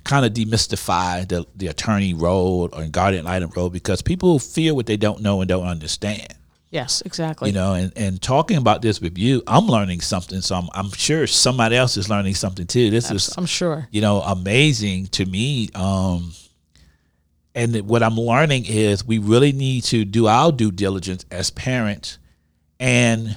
kind 0.04 0.26
of 0.26 0.34
demystify 0.34 1.28
the, 1.28 1.46
the 1.56 1.68
attorney 1.68 2.14
role 2.14 2.70
or 2.72 2.86
guardian 2.88 3.26
ad 3.26 3.32
litem 3.32 3.52
role 3.56 3.70
because 3.70 4.02
people 4.02 4.40
fear 4.40 4.76
what 4.76 4.86
they 4.86 4.98
don't 4.98 5.22
know 5.22 5.42
and 5.42 5.50
don't 5.50 5.68
understand. 5.68 6.28
yes, 6.70 7.02
exactly. 7.06 7.50
You 7.50 7.56
know, 7.56 7.74
and, 7.74 7.92
and 7.96 8.22
talking 8.22 8.58
about 8.58 8.84
this 8.84 9.02
with 9.02 9.18
you, 9.18 9.42
I'm 9.48 9.66
learning 9.66 10.02
something. 10.02 10.42
So 10.42 10.56
I'm, 10.56 10.70
I'm 10.74 10.92
sure 10.92 11.26
somebody 11.26 11.76
else 11.76 11.98
is 11.98 12.08
learning 12.08 12.36
something 12.36 12.68
too. 12.68 12.92
This 12.92 13.10
is 13.10 13.36
I'm 13.36 13.48
sure. 13.48 13.88
you 13.90 14.02
know, 14.02 14.22
amazing 14.22 15.08
to 15.08 15.26
me. 15.26 15.70
Um, 15.74 16.34
and 17.58 17.76
what 17.88 18.04
I'm 18.04 18.16
learning 18.16 18.66
is 18.68 19.06
we 19.06 19.18
really 19.18 19.52
need 19.52 19.84
to 19.86 20.06
do 20.06 20.28
our 20.28 20.52
due 20.52 20.72
diligence 20.72 21.26
as 21.32 21.50
parents 21.50 22.18
and 22.80 23.36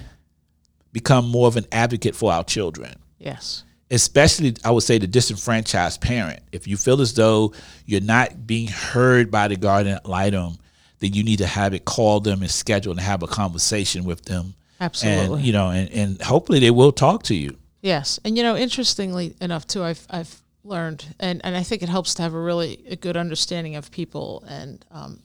become 0.93 1.29
more 1.29 1.49
of 1.49 1.57
an 1.57 1.67
advocate 1.73 2.15
for 2.15 2.33
our 2.33 2.45
children. 2.45 2.95
Yes. 3.19 3.65
Especially, 3.91 4.55
I 4.65 4.71
would 4.71 4.85
say, 4.85 4.99
the 4.99 5.07
disenfranchised 5.09 6.01
parent. 6.01 6.41
If 6.53 6.69
you 6.69 6.77
feel 6.77 7.01
as 7.01 7.15
though 7.15 7.53
you're 7.87 8.01
not 8.01 8.47
being 8.47 8.69
heard 8.69 9.31
by 9.31 9.49
the 9.49 9.57
guardian 9.57 9.97
ad 9.97 10.07
litem, 10.07 10.59
then 11.01 11.15
you 11.15 11.25
need 11.25 11.39
to 11.39 11.47
have 11.47 11.75
it 11.75 11.85
call 11.85 12.21
them 12.21 12.43
and 12.43 12.51
schedule 12.51 12.93
and 12.93 13.01
have 13.01 13.23
a 13.23 13.27
conversation 13.27 14.05
with 14.05 14.27
them 14.27 14.55
Absolutely. 14.81 15.37
And 15.37 15.45
you 15.45 15.53
know, 15.53 15.71
and, 15.71 15.91
and 15.91 16.23
hopefully 16.23 16.59
they 16.59 16.71
will 16.71 16.93
talk 16.93 17.25
to 17.25 17.35
you. 17.35 17.57
Yes, 17.83 18.19
and 18.25 18.37
you 18.37 18.43
know, 18.43 18.57
interestingly 18.57 19.35
enough, 19.41 19.67
too, 19.67 19.83
I've 19.83 20.07
I've 20.11 20.43
learned, 20.65 21.15
and, 21.19 21.41
and 21.45 21.57
I 21.57 21.63
think 21.63 21.83
it 21.83 21.89
helps 21.89 22.15
to 22.15 22.23
have 22.23 22.35
a 22.35 22.41
really 22.41 22.85
a 22.89 22.97
good 22.97 23.17
understanding 23.17 23.77
of 23.77 23.91
people 23.91 24.45
and 24.49 24.85
um, 24.91 25.21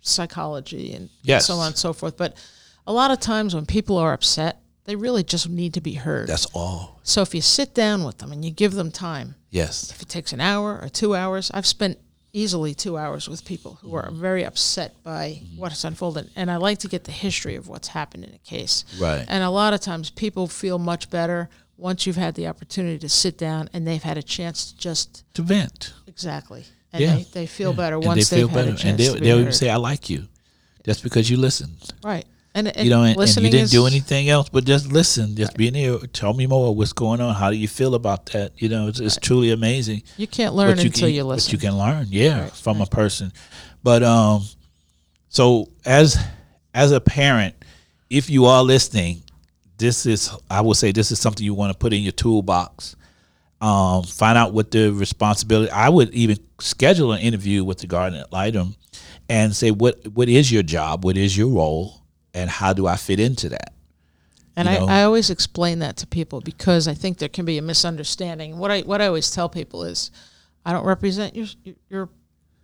psychology 0.00 0.92
and 0.94 1.10
Yes. 1.22 1.46
so 1.46 1.54
on 1.56 1.68
and 1.68 1.76
so 1.76 1.92
forth. 1.92 2.16
But 2.16 2.36
a 2.86 2.92
lot 2.92 3.10
of 3.10 3.20
times 3.20 3.54
when 3.54 3.66
people 3.66 3.96
are 3.98 4.12
upset, 4.12 4.60
they 4.84 4.96
really 4.96 5.22
just 5.22 5.48
need 5.48 5.74
to 5.74 5.80
be 5.80 5.94
heard. 5.94 6.28
That's 6.28 6.46
all. 6.54 7.00
so 7.02 7.20
if 7.22 7.34
you 7.34 7.42
sit 7.42 7.74
down 7.74 8.04
with 8.04 8.18
them 8.18 8.32
and 8.32 8.44
you 8.44 8.50
give 8.50 8.72
them 8.72 8.90
time, 8.90 9.34
Yes. 9.50 9.90
if 9.90 10.00
it 10.02 10.08
takes 10.08 10.32
an 10.32 10.40
hour 10.40 10.78
or 10.80 10.88
two 10.88 11.14
hours, 11.14 11.50
I've 11.52 11.66
spent 11.66 11.98
easily 12.32 12.74
two 12.74 12.96
hours 12.96 13.28
with 13.28 13.44
people 13.44 13.78
who 13.82 13.94
are 13.94 14.10
very 14.12 14.44
upset 14.44 14.94
by 15.02 15.42
what's 15.56 15.84
unfolded, 15.84 16.30
and 16.36 16.50
I 16.50 16.56
like 16.56 16.78
to 16.80 16.88
get 16.88 17.04
the 17.04 17.12
history 17.12 17.56
of 17.56 17.68
what's 17.68 17.88
happened 17.88 18.24
in 18.24 18.34
a 18.34 18.38
case. 18.38 18.84
Right. 19.00 19.24
And 19.28 19.42
a 19.42 19.50
lot 19.50 19.72
of 19.74 19.80
times, 19.80 20.10
people 20.10 20.46
feel 20.46 20.78
much 20.78 21.10
better 21.10 21.48
once 21.78 22.06
you've 22.06 22.16
had 22.16 22.34
the 22.34 22.46
opportunity 22.46 22.98
to 22.98 23.08
sit 23.08 23.38
down 23.38 23.70
and 23.72 23.86
they've 23.86 24.02
had 24.02 24.18
a 24.18 24.22
chance 24.22 24.72
to 24.72 24.78
just 24.78 25.24
To 25.34 25.42
vent. 25.42 25.94
exactly, 26.06 26.64
and 26.92 27.00
Yeah. 27.00 27.14
they, 27.16 27.22
they 27.32 27.46
feel 27.46 27.72
better 27.72 27.96
And 27.96 28.04
once 28.04 28.28
they 28.28 28.36
they've 28.42 28.46
feel 28.50 28.54
better. 28.54 28.70
a 28.72 28.76
chance 28.76 28.84
And 28.84 28.98
they'll, 28.98 29.14
they'll 29.14 29.40
even 29.40 29.52
say, 29.52 29.70
I 29.70 29.76
like 29.76 30.10
you. 30.10 30.26
Just 30.84 31.02
because 31.02 31.30
you 31.30 31.36
listened. 31.38 31.76
right. 32.04 32.26
And, 32.54 32.66
and 32.76 32.84
you 32.84 32.90
know, 32.90 33.04
and, 33.04 33.16
and 33.16 33.28
you 33.36 33.42
didn't 33.50 33.64
is, 33.64 33.70
do 33.70 33.86
anything 33.86 34.28
else 34.30 34.48
but 34.48 34.64
just 34.64 34.90
listen, 34.90 35.36
just 35.36 35.54
be 35.56 35.68
in 35.68 35.74
here. 35.74 35.98
Tell 36.12 36.32
me 36.34 36.46
more. 36.46 36.74
What's 36.74 36.92
going 36.94 37.20
on? 37.20 37.34
How 37.34 37.50
do 37.50 37.56
you 37.56 37.68
feel 37.68 37.94
about 37.94 38.26
that? 38.32 38.52
You 38.56 38.68
know, 38.68 38.88
it's, 38.88 38.98
it's 38.98 39.16
truly 39.16 39.50
amazing. 39.52 40.02
You 40.16 40.26
can't 40.26 40.54
learn 40.54 40.76
you 40.78 40.86
until 40.86 41.06
can, 41.08 41.14
you 41.14 41.24
listen. 41.24 41.46
What 41.48 41.52
you 41.52 41.58
can 41.68 41.78
learn, 41.78 42.06
yeah, 42.10 42.40
Right, 42.44 42.50
from 42.52 42.80
a 42.80 42.86
person. 42.86 43.32
But 43.84 44.02
um, 44.02 44.42
so 45.28 45.68
as 45.84 46.16
as 46.74 46.90
a 46.90 47.00
parent, 47.00 47.54
if 48.10 48.28
you 48.30 48.46
are 48.46 48.62
listening, 48.64 49.22
this 49.78 50.06
is 50.06 50.30
I 50.50 50.60
would 50.60 50.76
say 50.76 50.92
this 50.92 51.10
is 51.10 51.18
something 51.18 51.44
you 51.44 51.54
want 51.54 51.72
to 51.72 51.78
put 51.78 51.92
in 51.92 52.02
your 52.02 52.12
toolbox. 52.12 52.96
Um, 53.60 54.04
find 54.04 54.38
out 54.38 54.52
what 54.52 54.70
the 54.70 54.92
responsibility. 54.92 55.70
I 55.72 55.88
would 55.88 56.14
even 56.14 56.38
schedule 56.60 57.12
an 57.12 57.20
interview 57.20 57.64
with 57.64 57.78
the 57.78 57.86
guardian 57.86 58.22
ad 58.22 58.32
litem 58.32 58.76
and 59.28 59.54
say 59.54 59.70
what 59.70 60.06
what 60.08 60.28
is 60.28 60.52
your 60.52 60.62
job, 60.62 61.04
what 61.04 61.16
is 61.16 61.36
your 61.36 61.48
role, 61.48 62.02
and 62.34 62.48
how 62.50 62.72
do 62.72 62.86
I 62.86 62.96
fit 62.96 63.18
into 63.18 63.48
that. 63.48 63.72
And 64.56 64.68
you 64.68 64.74
I. 64.86 65.00
I 65.00 65.02
always 65.04 65.30
explain 65.30 65.80
that 65.80 65.96
to 65.98 66.06
people 66.06 66.40
because 66.40 66.88
I 66.88 66.94
think 66.94 67.18
there 67.18 67.28
can 67.28 67.44
be 67.44 67.58
a 67.58 67.62
misunderstanding. 67.62 68.58
What 68.58 68.70
I 68.70 68.80
what 68.82 69.00
I 69.00 69.06
always 69.06 69.30
tell 69.30 69.48
people 69.48 69.84
is, 69.84 70.10
I 70.64 70.72
don't 70.72 70.84
represent 70.84 71.36
your 71.36 71.46
your 71.88 72.08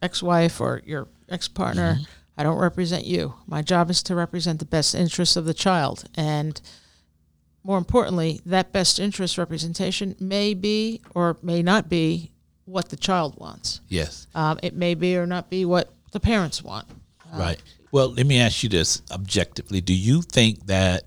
ex-wife 0.02 0.60
or 0.60 0.82
your 0.84 1.08
ex-partner. 1.28 1.94
Mm-hmm. 1.94 2.04
I 2.36 2.42
don't 2.42 2.58
represent 2.58 3.04
you. 3.04 3.34
My 3.46 3.62
job 3.62 3.90
is 3.90 4.02
to 4.04 4.14
represent 4.14 4.58
the 4.58 4.64
best 4.64 4.94
interests 4.94 5.36
of 5.36 5.44
the 5.44 5.54
child, 5.54 6.04
and 6.16 6.60
more 7.64 7.78
importantly, 7.78 8.40
that 8.46 8.72
best 8.72 9.00
interest 9.00 9.38
representation 9.38 10.14
may 10.20 10.54
be 10.54 11.00
or 11.14 11.38
may 11.42 11.62
not 11.62 11.88
be 11.88 12.30
what 12.66 12.90
the 12.90 12.96
child 12.96 13.36
wants. 13.38 13.80
Yes. 13.88 14.26
Um, 14.34 14.60
it 14.62 14.74
may 14.74 14.94
be 14.94 15.16
or 15.16 15.26
not 15.26 15.50
be 15.50 15.64
what 15.64 15.92
the 16.12 16.20
parents 16.20 16.62
want. 16.62 16.86
Right. 17.32 17.60
Well, 17.90 18.12
let 18.12 18.26
me 18.26 18.38
ask 18.38 18.62
you 18.62 18.68
this 18.68 19.02
objectively. 19.10 19.80
Do 19.80 19.94
you 19.94 20.22
think 20.22 20.66
that 20.66 21.04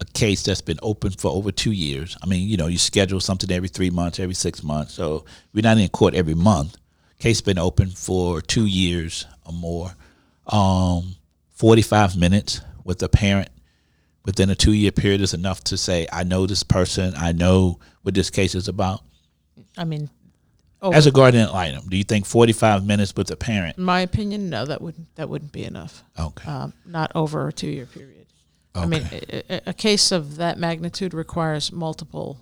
a 0.00 0.04
case 0.04 0.42
that's 0.42 0.60
been 0.60 0.78
open 0.82 1.12
for 1.12 1.30
over 1.30 1.52
two 1.52 1.70
years, 1.70 2.16
I 2.22 2.26
mean, 2.26 2.48
you 2.48 2.56
know, 2.56 2.66
you 2.66 2.78
schedule 2.78 3.20
something 3.20 3.50
every 3.50 3.68
three 3.68 3.90
months, 3.90 4.18
every 4.18 4.34
six 4.34 4.62
months, 4.62 4.94
so 4.94 5.24
we're 5.52 5.62
not 5.62 5.78
in 5.78 5.88
court 5.90 6.14
every 6.14 6.34
month. 6.34 6.76
Case 7.20 7.40
been 7.40 7.58
open 7.58 7.88
for 7.90 8.40
two 8.40 8.66
years 8.66 9.26
or 9.46 9.52
more. 9.52 9.94
Um, 10.48 11.14
45 11.54 12.16
minutes 12.16 12.60
with 12.82 13.00
a 13.02 13.08
parent 13.08 13.48
within 14.24 14.50
a 14.50 14.54
two 14.54 14.72
year 14.72 14.90
period 14.92 15.20
is 15.20 15.34
enough 15.34 15.62
to 15.64 15.76
say, 15.76 16.06
I 16.12 16.22
know 16.24 16.46
this 16.46 16.62
person, 16.62 17.14
I 17.16 17.32
know 17.32 17.78
what 18.02 18.14
this 18.14 18.30
case 18.30 18.54
is 18.54 18.68
about. 18.68 19.00
I 19.76 19.84
mean, 19.84 20.10
As 20.82 21.06
a 21.06 21.10
guardian 21.12 21.44
ad 21.46 21.52
litem, 21.52 21.88
do 21.88 21.96
you 21.96 22.04
think 22.04 22.26
45 22.26 22.84
minutes 22.86 23.14
with 23.16 23.30
a 23.30 23.36
parent? 23.36 23.78
in 23.78 23.84
my 23.84 24.00
opinion, 24.00 24.50
no, 24.50 24.64
that 24.66 24.80
wouldn't 24.82 25.14
that 25.16 25.28
wouldn't 25.28 25.52
be 25.52 25.64
enough. 25.64 26.02
Okay. 26.18 26.48
um, 26.50 26.72
not 26.84 27.10
over 27.14 27.48
a 27.48 27.52
two-year 27.52 27.86
period. 27.86 28.26
Okay. 28.74 28.84
I 28.84 28.86
mean, 28.86 29.02
a, 29.12 29.54
a- 29.56 29.62
a 29.70 29.72
case 29.74 30.10
of 30.12 30.36
that 30.36 30.58
magnitude 30.58 31.12
requires 31.14 31.70
multiple 31.72 32.38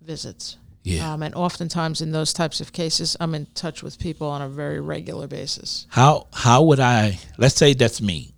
visits. 0.00 0.56
Yeah. 0.84 1.12
Um, 1.12 1.22
and 1.24 1.34
oftentimes 1.34 2.00
in 2.00 2.12
those 2.12 2.32
types 2.32 2.60
of 2.60 2.72
cases, 2.72 3.16
I'm 3.18 3.34
in 3.34 3.46
touch 3.54 3.82
with 3.82 3.98
people 3.98 4.28
on 4.28 4.40
a 4.40 4.48
very 4.48 4.80
regular 4.80 5.26
basis. 5.26 5.86
How 5.90 6.28
how 6.32 6.62
would 6.62 6.78
I? 6.78 7.18
Let's 7.38 7.56
say 7.56 7.74
that's 7.74 8.00
me. 8.00 8.32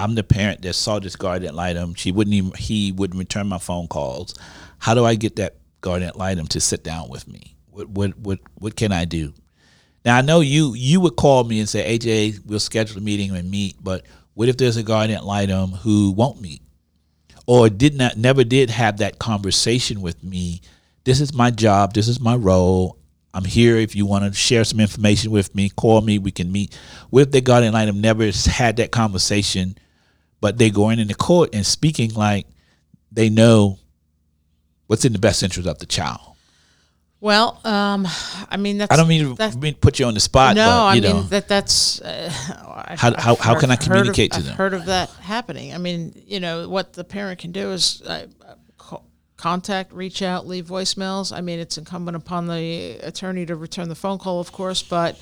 I'm 0.00 0.14
the 0.14 0.22
parent 0.22 0.62
that 0.62 0.72
saw 0.72 0.98
this 0.98 1.14
guardian 1.14 1.50
ad 1.50 1.56
litem. 1.56 1.94
She 1.94 2.10
wouldn't 2.10 2.34
even. 2.34 2.52
He 2.52 2.90
wouldn't 2.92 3.18
return 3.18 3.48
my 3.48 3.58
phone 3.58 3.86
calls. 3.86 4.34
How 4.78 4.94
do 4.94 5.04
I 5.04 5.14
get 5.14 5.36
that 5.36 5.56
guardian 5.82 6.10
ad 6.10 6.16
litem 6.16 6.46
to 6.48 6.60
sit 6.60 6.82
down 6.82 7.10
with 7.10 7.28
me? 7.28 7.56
What 7.70 7.88
what 7.90 8.18
what 8.18 8.38
what 8.54 8.76
can 8.76 8.92
I 8.92 9.04
do? 9.04 9.34
Now 10.04 10.16
I 10.16 10.22
know 10.22 10.40
you 10.40 10.74
you 10.74 11.00
would 11.00 11.16
call 11.16 11.44
me 11.44 11.60
and 11.60 11.68
say, 11.68 11.98
AJ, 11.98 12.46
we'll 12.46 12.60
schedule 12.60 12.98
a 12.98 13.00
meeting 13.02 13.30
and 13.36 13.50
meet. 13.50 13.76
But 13.82 14.06
what 14.32 14.48
if 14.48 14.56
there's 14.56 14.78
a 14.78 14.82
guardian 14.82 15.18
ad 15.18 15.24
litem 15.24 15.72
who 15.72 16.12
won't 16.12 16.40
meet, 16.40 16.62
or 17.46 17.68
did 17.68 17.94
not 17.94 18.16
never 18.16 18.42
did 18.42 18.70
have 18.70 18.98
that 18.98 19.18
conversation 19.18 20.00
with 20.00 20.24
me? 20.24 20.62
This 21.04 21.20
is 21.20 21.34
my 21.34 21.50
job. 21.50 21.92
This 21.92 22.08
is 22.08 22.20
my 22.20 22.36
role. 22.36 22.96
I'm 23.34 23.44
here. 23.44 23.76
If 23.76 23.94
you 23.94 24.06
want 24.06 24.24
to 24.24 24.32
share 24.32 24.64
some 24.64 24.80
information 24.80 25.30
with 25.30 25.54
me, 25.54 25.68
call 25.68 26.00
me. 26.00 26.18
We 26.18 26.30
can 26.30 26.50
meet. 26.50 26.76
What 27.10 27.22
if 27.24 27.30
the 27.32 27.42
guardian 27.42 27.74
ad 27.74 27.80
litem 27.80 28.00
never 28.00 28.30
had 28.46 28.76
that 28.78 28.90
conversation, 28.92 29.76
but 30.40 30.58
they 30.58 30.70
going 30.70 30.98
into 30.98 31.14
court 31.14 31.50
and 31.54 31.64
speaking 31.66 32.14
like 32.14 32.46
they 33.12 33.28
know 33.28 33.78
what's 34.86 35.04
in 35.04 35.12
the 35.12 35.18
best 35.18 35.42
interest 35.42 35.68
of 35.68 35.78
the 35.78 35.86
child? 35.86 36.20
Well, 37.22 37.60
um, 37.64 38.08
I 38.48 38.56
mean, 38.56 38.78
that's 38.78 38.90
I 38.90 38.96
don't 38.96 39.06
mean 39.08 39.24
to 39.30 39.34
that's, 39.34 39.54
mean 39.54 39.74
to 39.74 39.78
put 39.78 39.98
you 39.98 40.06
on 40.06 40.14
the 40.14 40.20
spot, 40.20 40.56
no, 40.56 40.64
but 40.64 40.70
I 40.86 40.94
you 40.94 41.02
mean 41.02 41.10
know, 41.16 41.22
that 41.24 41.48
that's 41.48 42.00
uh, 42.00 42.32
I've- 42.88 42.96
How- 42.96 43.14
how- 43.18 43.32
I've 43.32 43.38
how 43.40 43.60
can 43.60 43.70
I 43.70 43.74
heard 43.74 43.80
of- 43.82 43.84
communicate 43.88 44.32
to 44.32 44.38
I've 44.38 44.44
them? 44.46 44.56
Heard 44.56 44.72
of 44.72 44.86
that 44.86 45.10
happening? 45.20 45.74
I 45.74 45.78
mean, 45.78 46.14
you 46.26 46.40
know, 46.40 46.66
what 46.68 46.94
the 46.94 47.04
parent 47.04 47.38
can 47.40 47.52
do 47.52 47.72
is 47.72 48.00
uh, 48.06 48.26
contact, 49.36 49.92
reach 49.92 50.22
out, 50.22 50.46
leave 50.46 50.66
voicemails. 50.66 51.30
I 51.36 51.40
mean, 51.42 51.58
it's 51.58 51.76
incumbent 51.78 52.16
upon 52.16 52.46
the 52.46 52.98
attorney 53.02 53.44
to 53.46 53.54
return 53.56 53.88
the 53.90 53.94
phone 53.94 54.18
call, 54.18 54.40
of 54.40 54.52
course, 54.52 54.82
but. 54.82 55.18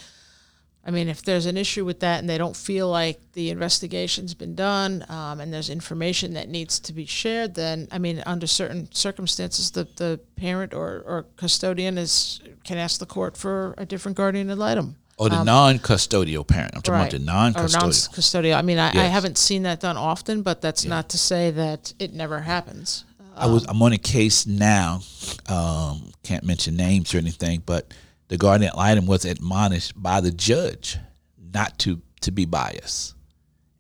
I 0.85 0.91
mean, 0.91 1.09
if 1.09 1.23
there's 1.23 1.45
an 1.45 1.59
issue 1.59 1.85
with 1.85 2.01
that 2.01 2.21
and 2.21 2.31
they 2.31 2.39
don't 2.39 2.57
feel 2.57 2.89
like 2.89 3.21
the 3.33 3.51
investigation's 3.51 4.33
been 4.33 4.55
done 4.55 5.05
um, 5.11 5.41
and 5.41 5.53
there's 5.53 5.69
information 5.69 6.33
that 6.35 6.49
needs 6.49 6.81
to 6.81 6.93
be 6.95 7.05
shared, 7.05 7.55
then 7.55 7.89
I 7.93 7.99
mean, 7.99 8.23
under 8.25 8.47
certain 8.47 8.91
circumstances, 8.93 9.71
the, 9.71 9.87
the 9.97 10.19
parent 10.37 10.73
or, 10.73 11.03
or 11.07 11.27
custodian 11.37 11.99
is 11.99 12.41
can 12.65 12.79
ask 12.79 13.01
the 13.01 13.07
court 13.07 13.37
for 13.37 13.75
a 13.77 13.85
different 13.85 14.17
guardian 14.17 14.51
ad 14.51 14.59
litem. 14.59 14.97
or 15.19 15.29
the 15.29 15.43
non-custodial 15.45 16.47
parent. 16.47 16.73
I'm 16.75 16.83
talking 16.83 17.01
about 17.01 17.11
the 17.11 17.19
non-custodial. 17.19 17.81
non-custodial. 17.81 18.57
I 18.57 18.63
mean, 18.63 18.79
I, 18.79 18.89
I 18.91 19.07
haven't 19.07 19.37
seen 19.37 19.65
that 19.65 19.81
done 19.81 19.97
often, 19.97 20.43
but 20.43 20.63
that's 20.63 20.85
not 20.85 21.09
to 21.11 21.19
say 21.19 21.51
that 21.51 21.93
it 21.99 22.15
never 22.15 22.41
happens. 22.41 23.05
I 23.37 23.47
was 23.47 23.67
I'm 23.69 23.81
on 23.83 23.93
a 23.93 23.99
case 23.99 24.47
now. 24.47 25.01
Um, 25.49 26.13
can't 26.23 26.45
mention 26.45 26.77
names 26.77 27.15
or 27.15 27.19
anything, 27.19 27.63
but 27.65 27.93
the 28.29 28.37
guardian 28.37 28.71
ad 28.71 28.77
litem 28.77 29.07
was 29.07 29.25
admonished 29.25 30.01
by 30.01 30.21
the 30.21 30.31
judge 30.31 30.99
not 31.53 31.79
to 31.81 32.01
to 32.21 32.31
be 32.31 32.45
biased 32.45 33.15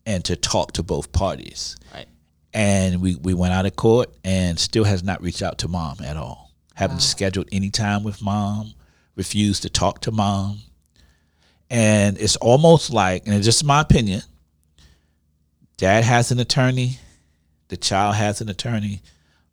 and 0.06 0.24
to 0.24 0.36
talk 0.36 0.72
to 0.72 0.82
both 0.82 1.12
parties. 1.12 1.76
Right. 1.92 2.08
And 2.54 3.02
we, 3.02 3.16
we 3.16 3.34
went 3.34 3.52
out 3.52 3.66
of 3.66 3.76
court 3.76 4.10
and 4.24 4.58
still 4.58 4.84
has 4.84 5.02
not 5.02 5.20
reached 5.20 5.42
out 5.42 5.58
to 5.58 5.68
mom 5.68 5.98
at 6.02 6.16
all. 6.16 6.50
Haven't 6.74 7.02
scheduled 7.02 7.48
any 7.52 7.70
time 7.70 8.04
with 8.04 8.22
mom, 8.22 8.72
refused 9.16 9.62
to 9.62 9.68
talk 9.68 10.00
to 10.02 10.12
mom. 10.12 10.60
And 11.68 12.16
it's 12.18 12.36
almost 12.36 12.90
like, 12.90 13.26
and 13.26 13.34
it's 13.34 13.44
just 13.44 13.64
my 13.64 13.82
opinion, 13.82 14.22
dad 15.76 16.04
has 16.04 16.30
an 16.30 16.38
attorney, 16.38 16.98
the 17.68 17.76
child 17.76 18.14
has 18.14 18.40
an 18.40 18.48
attorney, 18.48 19.02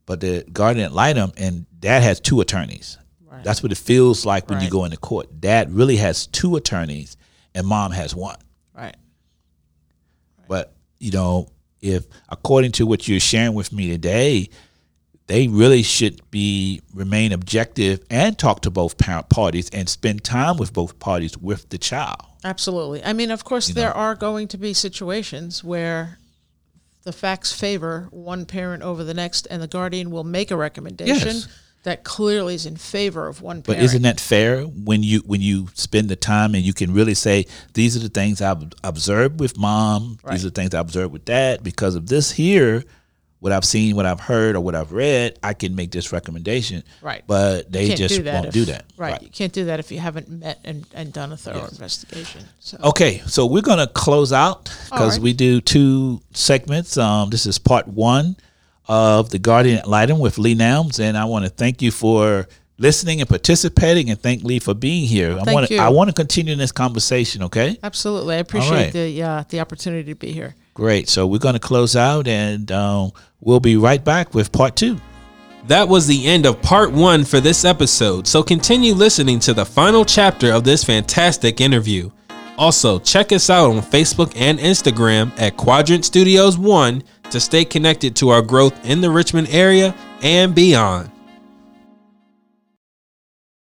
but 0.06 0.22
the 0.22 0.46
guardian 0.54 0.86
ad 0.86 0.94
litem 0.94 1.32
and 1.36 1.66
dad 1.80 2.04
has 2.04 2.20
two 2.20 2.40
attorneys. 2.40 2.98
Right. 3.36 3.44
That's 3.44 3.62
what 3.62 3.72
it 3.72 3.78
feels 3.78 4.26
like 4.26 4.50
when 4.50 4.62
you 4.62 4.70
go 4.70 4.86
into 4.86 4.98
court. 4.98 5.42
Dad 5.42 5.72
really 5.72 5.98
has 5.98 6.28
two 6.28 6.56
attorneys 6.56 7.18
and 7.54 7.68
mom 7.68 7.92
has 7.92 8.16
one. 8.16 8.38
Right. 8.74 8.96
But 10.48 10.74
you 11.00 11.12
know, 11.12 11.50
if 11.82 12.06
according 12.30 12.72
to 12.74 12.86
what 12.86 13.08
you're 13.08 13.20
sharing 13.20 13.54
with 13.54 13.74
me 13.74 13.90
today, 13.90 14.50
they 15.28 15.48
really 15.48 15.84
should 15.84 16.22
be 16.32 16.82
remain 16.94 17.32
objective 17.32 18.00
and 18.10 18.38
talk 18.38 18.62
to 18.62 18.72
both 18.72 18.98
parent 18.98 19.28
parties 19.30 19.70
and 19.72 19.90
spend 19.90 20.24
time 20.24 20.58
with 20.58 20.72
both 20.72 20.98
parties 21.00 21.38
with 21.38 21.68
the 21.70 21.78
child. 21.78 22.22
Absolutely. 22.44 23.04
I 23.04 23.14
mean, 23.14 23.32
of 23.32 23.44
course, 23.44 23.68
there 23.68 23.94
are 23.94 24.16
going 24.16 24.48
to 24.50 24.58
be 24.58 24.74
situations 24.74 25.64
where 25.64 26.20
the 27.04 27.12
facts 27.12 27.52
favor 27.52 28.08
one 28.12 28.46
parent 28.46 28.84
over 28.84 29.04
the 29.04 29.14
next, 29.14 29.48
and 29.48 29.62
the 29.62 29.68
guardian 29.68 30.10
will 30.12 30.24
make 30.24 30.52
a 30.52 30.56
recommendation 30.56 31.36
Yes. 31.36 31.48
That 31.86 32.04
clearly 32.04 32.56
is 32.56 32.66
in 32.66 32.76
favor 32.76 33.28
of 33.28 33.42
one 33.42 33.62
person. 33.62 33.80
But 33.80 33.84
isn't 33.84 34.02
that 34.02 34.20
fair 34.20 34.64
when 34.64 35.02
you 35.02 35.20
when 35.26 35.42
you 35.42 35.70
spend 35.74 36.10
the 36.10 36.16
time 36.16 36.54
and 36.54 36.64
you 36.64 36.74
can 36.74 36.94
really 36.94 37.14
say 37.16 37.46
these 37.74 37.96
are 37.96 38.00
the 38.00 38.10
things 38.10 38.42
I've 38.42 38.64
observed 38.84 39.40
with 39.40 39.58
mom, 39.58 40.20
these 40.30 40.44
are 40.46 40.50
the 40.50 40.56
things 40.62 40.74
I 40.76 40.80
observed 40.80 41.14
with 41.14 41.26
dad 41.26 41.64
because 41.64 41.96
of 41.96 42.08
this 42.08 42.32
here 42.32 42.84
what 43.46 43.52
I've 43.52 43.66
seen, 43.66 43.96
what 43.96 44.08
I've 44.08 44.22
heard, 44.22 44.56
or 44.56 44.62
what 44.62 44.74
I've 44.74 44.92
read, 44.92 45.38
I 45.44 45.54
can 45.54 45.76
make 45.76 45.92
this 45.92 46.12
recommendation. 46.12 46.84
Right. 47.00 47.24
But 47.28 47.72
they 47.72 47.94
just 47.94 48.16
do 48.16 48.24
won't 48.24 48.48
if- 48.48 48.54
do 48.56 48.66
that. 48.66 48.86
Right. 48.98 49.22
You 49.22 49.30
can't 49.30 49.54
do 49.54 49.66
that 49.66 49.80
if 49.80 49.92
you 49.92 50.00
haven't 50.00 50.28
met 50.30 50.60
and, 50.64 50.88
and 50.96 51.14
done 51.14 51.32
a 51.32 51.38
thorough 51.38 51.66
investigation. 51.66 52.46
So 52.60 52.80
Okay, 52.84 53.22
so 53.28 53.46
we're 53.46 53.62
gonna 53.62 53.86
close 53.86 54.34
out 54.34 54.64
because 54.86 55.18
right. 55.18 55.22
we 55.22 55.34
do 55.34 55.62
two 55.62 56.22
segments. 56.34 56.98
Um, 56.98 57.30
this 57.30 57.46
is 57.46 57.60
part 57.60 57.88
one 57.88 58.36
of 58.88 59.30
the 59.30 59.40
Guardian 59.40 59.80
ad 59.80 59.88
Litem 59.88 60.20
with 60.20 60.38
Lee 60.38 60.56
Nelms. 60.56 61.00
and 61.00 61.18
I 61.18 61.26
want 61.26 61.46
to 61.46 61.50
thank 61.50 61.82
you 61.82 61.92
for 61.92 62.48
listening 62.78 63.22
and 63.22 63.30
participating, 63.30 64.10
and 64.10 64.20
thank 64.20 64.44
Lee 64.44 64.60
for 64.60 64.74
being 64.74 65.08
here. 65.08 65.32
I 65.34 65.44
Thank 65.44 65.56
want 65.56 65.70
you. 65.70 65.80
I 65.80 65.90
want 65.90 66.10
to 66.10 66.14
continue 66.14 66.56
this 66.56 66.72
conversation. 66.72 67.44
Okay, 67.44 67.78
absolutely, 67.84 68.36
I 68.36 68.40
appreciate 68.40 68.72
right. 68.72 68.94
the 68.94 69.24
uh, 69.24 69.44
the 69.50 69.60
opportunity 69.60 70.12
to 70.12 70.16
be 70.16 70.32
here. 70.32 70.56
great. 70.74 71.10
So 71.10 71.26
we're 71.28 71.40
gonna 71.40 71.60
close 71.60 71.96
out, 71.96 72.28
and 72.28 72.72
um, 72.72 73.12
we'll 73.40 73.60
be 73.60 73.78
right 73.78 74.04
back 74.04 74.34
with 74.34 74.52
part 74.52 74.76
two. 74.76 75.00
That 75.68 75.88
was 75.88 76.06
the 76.06 76.28
end 76.28 76.46
of 76.46 76.62
part 76.62 76.92
one 76.92 77.26
for 77.26 77.40
this 77.40 77.66
episode, 77.66 78.28
so 78.28 78.44
continue 78.44 78.94
listening 78.94 79.40
to 79.40 79.54
the 79.54 79.66
final 79.66 80.06
chapter 80.06 80.52
of 80.52 80.64
this 80.64 80.84
fantastic 80.84 81.60
interview. 81.60 82.12
Also, 82.58 83.00
check 83.00 83.32
us 83.32 83.50
out 83.50 83.72
on 83.72 83.82
Facebook 83.82 84.34
and 84.36 84.60
Instagram 84.60 85.38
at 85.40 85.58
Quadrant 85.58 86.06
Studios 86.06 86.58
1 86.58 87.04
to 87.32 87.40
stay 87.40 87.66
connected 87.66 88.16
to 88.18 88.30
our 88.30 88.42
growth 88.42 88.86
in 88.86 89.02
the 89.02 89.10
Richmond 89.10 89.50
area 89.50 89.94
and 90.22 90.56
beyond. 90.56 91.12